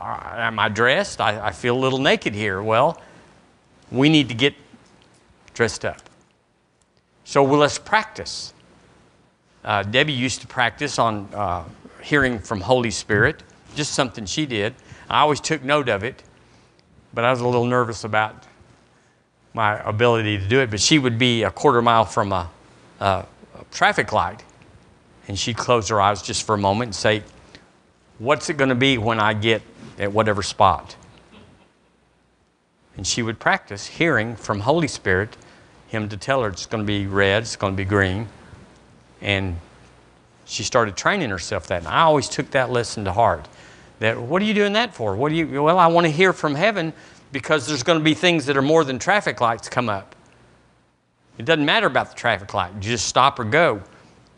am 0.01 0.59
I 0.59 0.71
dressed? 0.71 1.21
I, 1.21 1.49
I 1.49 1.51
feel 1.53 1.77
a 1.77 1.79
little 1.79 1.99
naked 1.99 2.35
here. 2.35 2.63
Well, 2.63 2.99
we 3.93 4.09
need 4.09 4.31
to 4.31 4.35
get 4.35 4.55
dressed 5.53 5.85
up. 5.85 6.01
So 7.25 7.43
well, 7.43 7.61
let's 7.61 7.79
practice. 7.79 8.55
Uh, 9.63 9.83
Debbie 9.83 10.15
used 10.15 10.41
to 10.41 10.47
practice 10.47 10.99
on 10.99 11.29
uh, 11.35 11.65
hearing 12.03 12.39
from 12.39 12.63
Holy 12.63 12.91
Spirit, 12.91 13.43
just 13.75 13.93
something 13.93 14.25
she 14.25 14.47
did. 14.47 14.75
I 15.11 15.21
always 15.21 15.41
took 15.41 15.63
note 15.63 15.91
of 15.91 16.03
it, 16.03 16.23
but 17.13 17.25
I 17.25 17.31
was 17.31 17.41
a 17.41 17.47
little 17.47 17.67
nervous 17.67 18.05
about 18.05 18.45
my 19.53 19.79
ability 19.87 20.39
to 20.39 20.49
do 20.49 20.61
it. 20.61 20.71
But 20.71 20.81
she 20.81 20.99
would 20.99 21.19
be 21.19 21.43
a 21.43 21.51
quarter 21.51 21.83
mile 21.83 22.07
from 22.07 22.33
a, 22.33 22.51
a, 23.01 23.05
a 23.05 23.27
traffic 23.71 24.13
light, 24.13 24.43
and 25.29 25.39
she'd 25.39 25.57
close 25.57 25.89
her 25.89 26.01
eyes 26.01 26.23
just 26.23 26.45
for 26.47 26.55
a 26.55 26.59
moment 26.59 26.89
and 26.89 26.95
say, 26.95 27.23
What's 28.19 28.49
it 28.49 28.57
going 28.57 28.69
to 28.69 28.77
be 28.77 28.97
when 28.97 29.19
I 29.19 29.35
get 29.35 29.63
at 29.99 30.13
whatever 30.13 30.43
spot? 30.43 30.97
And 32.97 33.05
she 33.05 33.23
would 33.23 33.41
practice 33.41 33.87
hearing 33.87 34.37
from 34.37 34.61
Holy 34.61 34.87
Spirit 34.87 35.37
him 35.89 36.09
to 36.09 36.17
tell 36.17 36.43
her 36.43 36.49
it's 36.49 36.67
going 36.67 36.83
to 36.83 36.87
be 36.87 37.07
red, 37.07 37.43
it's 37.43 37.57
going 37.57 37.73
to 37.73 37.77
be 37.77 37.85
green. 37.85 38.29
And 39.21 39.57
she 40.45 40.63
started 40.63 40.97
training 40.97 41.31
herself 41.31 41.67
that. 41.69 41.79
And 41.79 41.89
I 41.89 42.03
always 42.03 42.29
took 42.29 42.51
that 42.53 42.71
lesson 42.71 43.05
to 43.05 43.13
heart. 43.13 43.49
That 43.99 44.21
what 44.21 44.43
are 44.43 44.45
you 44.45 44.55
doing 44.55 44.75
that 44.75 44.95
for? 44.95 45.17
What 45.17 45.31
do 45.31 45.35
you 45.35 45.63
well, 45.63 45.79
I 45.79 45.87
want 45.87 46.07
to 46.07 46.13
hear 46.13 46.33
from 46.33 46.55
heaven 46.55 46.93
because 47.33 47.67
there's 47.67 47.83
going 47.83 47.99
to 47.99 48.05
be 48.05 48.15
things 48.15 48.47
that 48.47 48.57
are 48.57 48.63
more 48.63 48.85
than 48.85 48.99
traffic 48.99 49.41
lights 49.41 49.69
come 49.69 49.89
up. 49.89 50.14
It 51.39 51.45
doesn't 51.45 51.65
matter 51.65 51.87
about 51.87 52.11
the 52.11 52.15
traffic 52.15 52.55
light. 52.55 52.73
You 52.75 52.81
just 52.81 53.07
stop 53.07 53.39
or 53.39 53.45
go. 53.45 53.83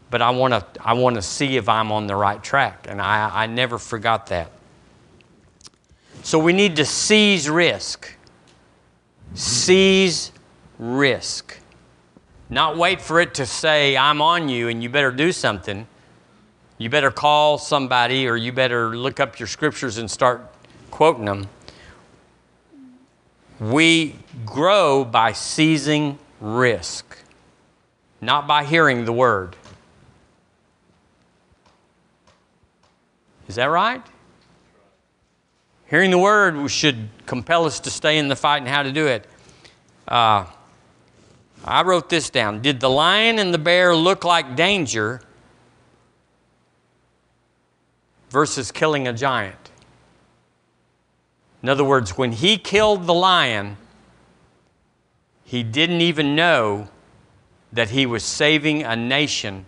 But 0.09 0.23
I 0.23 0.31
want 0.31 0.55
to 0.55 0.83
I 0.83 0.93
want 0.93 1.17
to 1.17 1.23
see 1.23 1.57
if 1.57 1.69
I'm 1.69 1.91
on 1.91 2.07
the 2.07 2.17
right 2.17 2.43
track. 2.43 2.87
And 2.89 3.01
I, 3.03 3.43
I 3.43 3.47
never 3.47 3.79
forgot 3.79 4.27
that. 4.29 4.51
So 6.23 6.39
we 6.39 6.53
need 6.53 6.77
to 6.77 6.85
seize 6.85 7.51
risk. 7.51 8.13
Seize 9.35 10.33
risk. 10.79 11.59
Not 12.49 12.77
wait 12.77 13.01
for 13.01 13.21
it 13.21 13.35
to 13.35 13.47
say, 13.47 13.97
I'm 13.97 14.23
on 14.23 14.49
you 14.49 14.69
and 14.69 14.83
you 14.83 14.89
better 14.89 15.11
do 15.11 15.33
something. 15.33 15.87
You 16.79 16.91
better 16.91 17.11
call 17.11 17.59
somebody 17.59 18.29
or 18.29 18.37
you 18.37 18.53
better 18.53 18.97
look 18.97 19.19
up 19.19 19.39
your 19.39 19.47
scriptures 19.49 19.99
and 19.99 20.11
start 20.11 20.53
quoting 20.91 21.25
them. 21.25 21.49
We 23.59 24.17
grow 24.45 25.05
by 25.05 25.33
seizing 25.33 26.19
risk, 26.41 27.19
not 28.21 28.47
by 28.47 28.65
hearing 28.65 29.05
the 29.05 29.13
word. 29.13 29.57
Is 33.49 33.55
that 33.57 33.67
right? 33.67 34.03
Hearing 35.89 36.11
the 36.11 36.19
word 36.19 36.69
should 36.71 37.09
compel 37.27 37.65
us 37.65 37.81
to 37.81 37.91
stay 37.91 38.19
in 38.19 38.29
the 38.29 38.37
fight 38.37 38.59
and 38.59 38.69
how 38.69 38.83
to 38.83 38.93
do 38.93 39.07
it. 39.07 39.27
Uh, 40.09 40.47
I 41.65 41.83
wrote 41.83 42.09
this 42.09 42.31
down. 42.31 42.61
Did 42.61 42.81
the 42.81 42.91
lion 42.91 43.39
and 43.39 43.55
the 43.55 43.59
bear 43.59 43.95
look 43.95 44.25
like 44.25 44.57
danger 44.57 45.21
versus 48.31 48.73
killing 48.73 49.07
a 49.07 49.13
giant? 49.13 49.57
In 51.63 51.69
other 51.69 51.85
words, 51.85 52.17
when 52.17 52.33
he 52.33 52.59
killed 52.59 53.07
the 53.07 53.15
lion, 53.15 53.77
he 55.47 55.63
didn't 55.63 56.01
even 56.01 56.35
know 56.35 56.89
that 57.73 57.91
he 57.91 58.05
was 58.05 58.25
saving 58.25 58.83
a 58.83 58.97
nation 58.97 59.65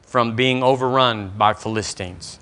from 0.00 0.34
being 0.34 0.62
overrun 0.62 1.28
by 1.36 1.52
Philistines. 1.52 2.40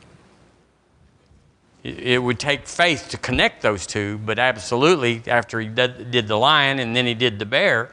It 1.82 2.22
would 2.22 2.38
take 2.38 2.68
faith 2.68 3.08
to 3.10 3.18
connect 3.18 3.62
those 3.62 3.84
two, 3.84 4.18
but 4.18 4.38
absolutely, 4.38 5.22
after 5.26 5.58
he 5.58 5.66
did 5.66 6.28
the 6.28 6.36
lion 6.36 6.78
and 6.78 6.94
then 6.94 7.04
he 7.04 7.14
did 7.14 7.40
the 7.40 7.46
bear, 7.46 7.92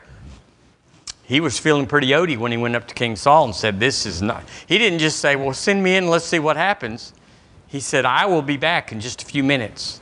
he 1.24 1.40
was 1.40 1.58
feeling 1.58 1.88
pretty 1.88 2.14
ody 2.14 2.38
when 2.38 2.52
he 2.52 2.58
went 2.58 2.76
up 2.76 2.88
to 2.90 2.94
King 2.94 3.16
Saul 3.16 3.46
and 3.46 3.56
said, 3.56 3.80
This 3.80 4.06
is 4.06 4.22
not. 4.22 4.44
He 4.68 4.78
didn't 4.78 5.00
just 5.00 5.18
say, 5.18 5.36
Well, 5.36 5.54
send 5.54 5.82
me 5.84 5.96
in, 5.96 6.08
let's 6.10 6.26
see 6.26 6.38
what 6.38 6.58
happens. 6.58 7.12
He 7.66 7.80
said, 7.80 8.06
I 8.06 8.28
will 8.28 8.44
be 8.44 8.58
back 8.58 8.92
in 8.92 9.00
just 9.00 9.24
a 9.24 9.26
few 9.26 9.44
minutes. 9.44 10.00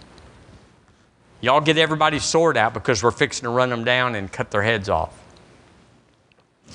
Y'all 1.42 1.62
get 1.62 1.78
everybody's 1.78 2.24
sword 2.24 2.56
out 2.56 2.74
because 2.74 3.04
we're 3.04 3.12
fixing 3.12 3.44
to 3.44 3.50
run 3.50 3.70
them 3.70 3.84
down 3.84 4.16
and 4.16 4.32
cut 4.32 4.52
their 4.52 4.64
heads 4.64 4.90
off. 4.90 5.18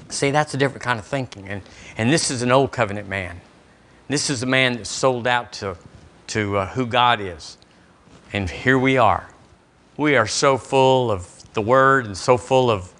See, 0.08 0.30
that's 0.30 0.52
a 0.54 0.56
different 0.56 0.82
kind 0.82 0.98
of 0.98 1.06
thinking. 1.06 1.48
And, 1.48 1.62
and 1.96 2.12
this 2.12 2.30
is 2.30 2.42
an 2.42 2.52
old 2.52 2.72
covenant 2.72 3.08
man. 3.08 3.40
This 4.08 4.28
is 4.28 4.42
a 4.42 4.46
man 4.46 4.76
that 4.76 4.86
sold 4.86 5.26
out 5.26 5.52
to 5.54 5.76
to 6.28 6.56
uh, 6.56 6.66
who 6.68 6.86
God 6.86 7.20
is. 7.20 7.56
And 8.32 8.50
here 8.50 8.78
we 8.78 8.98
are. 8.98 9.28
We 9.96 10.16
are 10.16 10.26
so 10.26 10.58
full 10.58 11.10
of 11.10 11.52
the 11.54 11.62
Word 11.62 12.06
and 12.06 12.16
so 12.16 12.36
full 12.36 12.70
of 12.70 12.92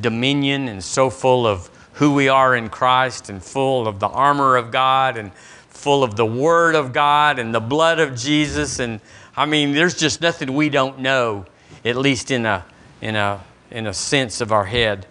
dominion 0.00 0.68
and 0.68 0.82
so 0.82 1.10
full 1.10 1.46
of 1.46 1.70
who 1.94 2.14
we 2.14 2.28
are 2.28 2.56
in 2.56 2.68
Christ 2.68 3.28
and 3.28 3.42
full 3.42 3.86
of 3.86 4.00
the 4.00 4.08
armor 4.08 4.56
of 4.56 4.70
God 4.70 5.16
and 5.16 5.32
full 5.34 6.02
of 6.02 6.16
the 6.16 6.26
Word 6.26 6.74
of 6.74 6.92
God 6.92 7.38
and 7.38 7.54
the 7.54 7.60
blood 7.60 8.00
of 8.00 8.16
Jesus. 8.16 8.78
And 8.78 9.00
I 9.40 9.46
mean, 9.46 9.72
there's 9.72 9.96
just 9.96 10.20
nothing 10.20 10.54
we 10.54 10.68
don't 10.68 10.98
know, 10.98 11.46
at 11.84 11.96
least 11.96 12.30
in 12.30 12.46
a, 12.46 12.64
in 13.00 13.16
a, 13.16 13.42
in 13.70 13.86
a 13.86 13.94
sense 13.94 14.40
of 14.40 14.52
our 14.52 14.64
head. 14.64 15.06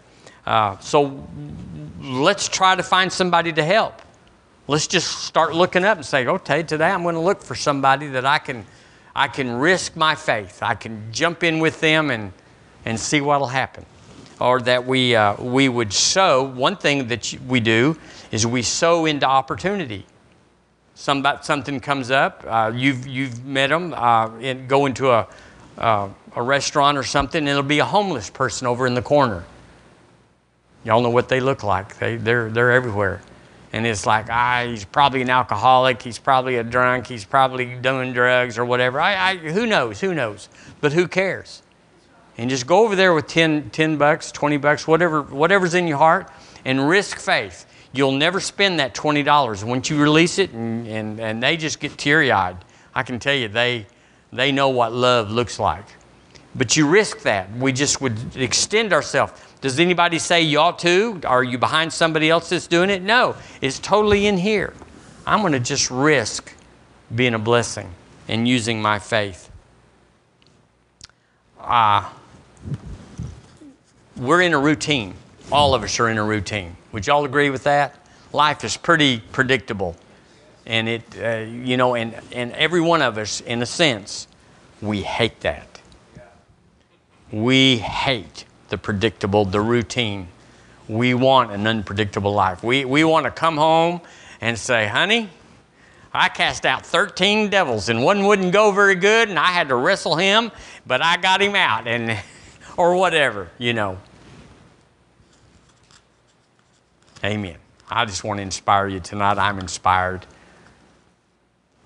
Uh, 0.45 0.77
so 0.79 1.27
let's 1.99 2.47
try 2.47 2.75
to 2.75 2.83
find 2.83 3.11
somebody 3.11 3.51
to 3.53 3.63
help 3.63 4.01
let's 4.69 4.85
just 4.85 5.23
start 5.23 5.55
looking 5.55 5.83
up 5.83 5.97
and 5.97 6.05
say, 6.05 6.27
okay, 6.27 6.61
today 6.61 6.91
I'm 6.91 7.01
going 7.01 7.15
to 7.15 7.21
look 7.21 7.41
for 7.41 7.55
somebody 7.55 8.05
that 8.09 8.23
I 8.23 8.37
can, 8.37 8.67
I 9.15 9.27
can 9.27 9.51
risk 9.55 9.95
my 9.95 10.13
faith. 10.13 10.59
I 10.61 10.75
can 10.75 11.11
jump 11.11 11.43
in 11.43 11.57
with 11.57 11.81
them 11.81 12.11
and, 12.11 12.31
and 12.85 12.99
see 12.99 13.19
what 13.19 13.39
will 13.39 13.47
happen. 13.47 13.83
Or 14.39 14.61
that 14.61 14.85
we, 14.85 15.15
uh, 15.15 15.41
we 15.41 15.69
would 15.69 15.91
sow. 15.91 16.43
One 16.43 16.77
thing 16.77 17.07
that 17.07 17.35
we 17.47 17.59
do 17.59 17.97
is 18.31 18.45
we 18.45 18.61
sow 18.61 19.05
into 19.05 19.25
opportunity. 19.25 20.05
Somebody, 20.99 21.39
something 21.43 21.79
comes 21.79 22.11
up, 22.11 22.43
uh, 22.45 22.73
you've, 22.75 23.07
you've 23.07 23.45
met 23.45 23.67
them, 23.67 23.93
uh, 23.93 24.29
and 24.41 24.67
go 24.67 24.85
into 24.85 25.09
a, 25.09 25.27
uh, 25.77 26.09
a 26.35 26.41
restaurant 26.41 26.97
or 26.97 27.03
something, 27.03 27.39
and 27.39 27.47
it'll 27.47 27.63
be 27.63 27.79
a 27.79 27.85
homeless 27.85 28.29
person 28.29 28.67
over 28.67 28.85
in 28.85 28.95
the 28.95 29.01
corner. 29.01 29.45
Y'all 30.83 31.01
know 31.01 31.09
what 31.09 31.29
they 31.29 31.39
look 31.39 31.63
like. 31.63 31.97
They, 31.99 32.17
they're, 32.17 32.49
they're 32.49 32.71
everywhere 32.71 33.21
and 33.71 33.85
it's 33.85 34.05
like, 34.05 34.27
ah, 34.29 34.65
he's 34.67 34.83
probably 34.83 35.21
an 35.21 35.29
alcoholic, 35.29 36.01
he's 36.01 36.17
probably 36.17 36.55
a 36.55 36.63
drunk, 36.63 37.07
he's 37.07 37.25
probably 37.25 37.75
doing 37.75 38.13
drugs 38.13 38.57
or 38.57 38.65
whatever. 38.65 38.99
I, 38.99 39.31
I, 39.31 39.37
who 39.37 39.65
knows? 39.67 39.99
Who 39.99 40.15
knows? 40.15 40.49
But 40.81 40.93
who 40.93 41.07
cares? 41.07 41.61
And 42.37 42.49
just 42.49 42.65
go 42.65 42.83
over 42.83 42.95
there 42.95 43.13
with 43.13 43.27
10, 43.27 43.69
10 43.69 43.97
bucks, 43.97 44.31
20 44.31 44.57
bucks, 44.57 44.87
whatever, 44.87 45.21
whatever's 45.21 45.75
in 45.75 45.87
your 45.87 45.97
heart, 45.97 46.31
and 46.65 46.87
risk 46.87 47.19
faith. 47.19 47.65
You'll 47.91 48.11
never 48.11 48.39
spend 48.39 48.79
that 48.79 48.93
$20. 48.93 49.63
Once 49.63 49.89
you 49.89 50.01
release 50.01 50.37
it 50.37 50.51
and, 50.51 50.87
and, 50.87 51.19
and 51.19 51.41
they 51.41 51.57
just 51.57 51.79
get 51.79 51.97
teary 51.97 52.31
eyed, 52.31 52.57
I 52.93 53.03
can 53.03 53.19
tell 53.19 53.33
you, 53.33 53.47
they, 53.47 53.87
they 54.31 54.51
know 54.51 54.69
what 54.69 54.93
love 54.93 55.31
looks 55.31 55.59
like. 55.59 55.85
But 56.55 56.77
you 56.77 56.87
risk 56.87 57.21
that. 57.21 57.51
We 57.55 57.71
just 57.71 58.01
would 58.01 58.35
extend 58.35 58.93
ourselves. 58.93 59.33
Does 59.61 59.79
anybody 59.79 60.19
say 60.19 60.41
you 60.41 60.59
ought 60.59 60.79
to? 60.79 61.19
Are 61.25 61.43
you 61.43 61.57
behind 61.57 61.91
somebody 61.91 62.29
else 62.29 62.49
that's 62.49 62.67
doing 62.67 62.89
it? 62.89 63.01
No, 63.01 63.35
it's 63.61 63.79
totally 63.79 64.25
in 64.27 64.37
here. 64.37 64.73
I'm 65.27 65.41
going 65.41 65.53
to 65.53 65.59
just 65.59 65.91
risk 65.91 66.53
being 67.13 67.33
a 67.33 67.39
blessing 67.39 67.89
and 68.27 68.47
using 68.47 68.81
my 68.81 68.99
faith. 68.99 69.51
Ah, 71.59 72.13
uh, 72.13 72.75
we're 74.17 74.41
in 74.41 74.53
a 74.53 74.59
routine. 74.59 75.15
All 75.51 75.73
of 75.73 75.83
us 75.83 75.99
are 75.99 76.09
in 76.09 76.19
a 76.19 76.23
routine. 76.23 76.77
Would 76.91 77.07
y'all 77.07 77.25
agree 77.25 77.49
with 77.49 77.63
that? 77.63 77.95
Life 78.33 78.63
is 78.63 78.77
pretty 78.77 79.19
predictable. 79.31 79.95
And 80.67 80.87
it, 80.87 81.03
uh, 81.19 81.37
you 81.37 81.75
know, 81.75 81.95
and, 81.95 82.13
and 82.31 82.53
every 82.53 82.81
one 82.81 83.01
of 83.01 83.17
us, 83.17 83.41
in 83.41 83.61
a 83.63 83.65
sense, 83.65 84.27
we 84.79 85.01
hate 85.01 85.39
that. 85.39 85.81
We 87.31 87.77
hate 87.77 88.45
the 88.69 88.77
predictable, 88.77 89.43
the 89.43 89.61
routine. 89.61 90.27
We 90.87 91.15
want 91.15 91.51
an 91.51 91.65
unpredictable 91.65 92.33
life. 92.33 92.63
We, 92.63 92.85
we 92.85 93.03
want 93.03 93.25
to 93.25 93.31
come 93.31 93.57
home 93.57 94.01
and 94.41 94.57
say, 94.57 94.87
honey, 94.87 95.29
I 96.13 96.29
cast 96.29 96.65
out 96.67 96.85
13 96.85 97.49
devils 97.49 97.89
and 97.89 98.03
one 98.03 98.25
wouldn't 98.25 98.53
go 98.53 98.71
very 98.71 98.95
good 98.95 99.29
and 99.29 99.39
I 99.39 99.47
had 99.47 99.69
to 99.69 99.75
wrestle 99.75 100.15
him, 100.15 100.51
but 100.85 101.01
I 101.01 101.17
got 101.17 101.41
him 101.41 101.55
out 101.55 101.87
and 101.87 102.19
or 102.77 102.95
whatever, 102.95 103.49
you 103.57 103.73
know. 103.73 103.97
Amen. 107.23 107.57
I 107.89 108.05
just 108.05 108.23
want 108.23 108.37
to 108.37 108.43
inspire 108.43 108.87
you 108.87 108.99
tonight. 108.99 109.37
I'm 109.37 109.59
inspired. 109.59 110.25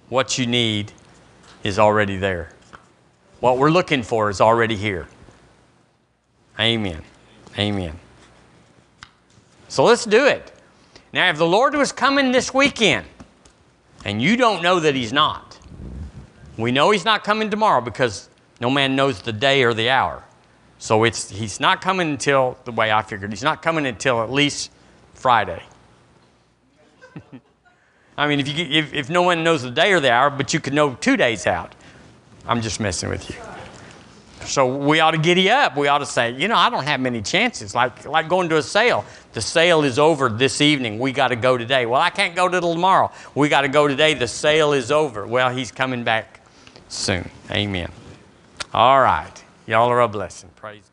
What 0.09 0.38
you 0.38 0.45
need 0.45 0.91
is 1.63 1.79
already 1.79 2.17
there. 2.17 2.49
What 3.39 3.57
we're 3.57 3.71
looking 3.71 4.03
for 4.03 4.29
is 4.29 4.41
already 4.41 4.75
here. 4.75 5.07
Amen. 6.59 7.01
Amen. 7.57 7.99
So 9.69 9.84
let's 9.84 10.05
do 10.05 10.25
it. 10.27 10.51
Now, 11.13 11.29
if 11.29 11.38
the 11.38 11.47
Lord 11.47 11.73
was 11.73 11.91
coming 11.91 12.31
this 12.31 12.53
weekend 12.53 13.07
and 14.05 14.21
you 14.21 14.38
don't 14.38 14.61
know 14.61 14.79
that 14.79 14.93
He's 14.93 15.13
not, 15.13 15.57
we 16.57 16.71
know 16.71 16.91
He's 16.91 17.05
not 17.05 17.23
coming 17.23 17.49
tomorrow 17.49 17.81
because 17.81 18.29
no 18.59 18.69
man 18.69 18.95
knows 18.95 19.21
the 19.21 19.34
day 19.34 19.63
or 19.63 19.73
the 19.73 19.89
hour. 19.89 20.23
So 20.77 21.03
it's, 21.05 21.29
He's 21.29 21.59
not 21.59 21.81
coming 21.81 22.11
until, 22.11 22.57
the 22.65 22.71
way 22.71 22.91
I 22.91 23.01
figured, 23.01 23.31
He's 23.31 23.43
not 23.43 23.61
coming 23.61 23.86
until 23.86 24.21
at 24.21 24.31
least 24.31 24.69
Friday. 25.24 25.63
I 28.17 28.28
mean, 28.28 28.41
if, 28.41 28.47
you, 28.49 28.65
if, 28.65 28.93
if 28.93 29.09
no 29.09 29.21
one 29.21 29.41
knows 29.41 29.61
the 29.61 29.71
day 29.71 29.93
or 29.93 30.01
the 30.01 30.11
hour, 30.11 30.30
but 30.30 30.53
you 30.53 30.59
could 30.59 30.74
know 30.74 30.95
two 30.95 31.15
days 31.15 31.47
out, 31.47 31.76
I'm 32.45 32.61
just 32.61 32.82
messing 32.82 33.07
with 33.07 33.30
you. 33.30 33.38
So 34.45 34.76
we 34.76 34.99
ought 34.99 35.11
to 35.11 35.17
giddy 35.17 35.49
up. 35.49 35.78
We 35.78 35.88
ought 35.88 35.99
to 35.99 36.05
say, 36.05 36.34
you 36.34 36.49
know, 36.49 36.57
I 36.57 36.69
don't 36.69 36.84
have 36.84 36.99
many 36.99 37.21
chances. 37.21 37.74
Like, 37.74 38.05
like 38.05 38.28
going 38.28 38.49
to 38.49 38.57
a 38.57 38.61
sale. 38.61 39.05
The 39.32 39.39
sale 39.39 39.86
is 39.86 39.97
over 39.97 40.28
this 40.28 40.59
evening. 40.59 40.99
We 40.99 41.13
got 41.13 41.30
to 41.30 41.38
go 41.38 41.57
today. 41.57 41.86
Well, 41.86 42.01
I 42.01 42.09
can't 42.09 42.36
go 42.36 42.49
till 42.49 42.74
tomorrow. 42.74 43.09
We 43.34 43.47
got 43.47 43.61
to 43.61 43.69
go 43.69 43.88
today. 43.88 44.15
The 44.15 44.28
sale 44.28 44.74
is 44.74 44.91
over. 44.91 45.26
Well, 45.26 45.51
he's 45.51 45.71
coming 45.71 46.03
back 46.03 46.41
soon. 46.89 47.30
Amen. 47.49 47.89
All 48.74 48.99
right. 48.99 49.41
Y'all 49.67 49.89
are 49.89 50.01
a 50.01 50.09
blessing. 50.09 50.49
Praise. 50.57 50.92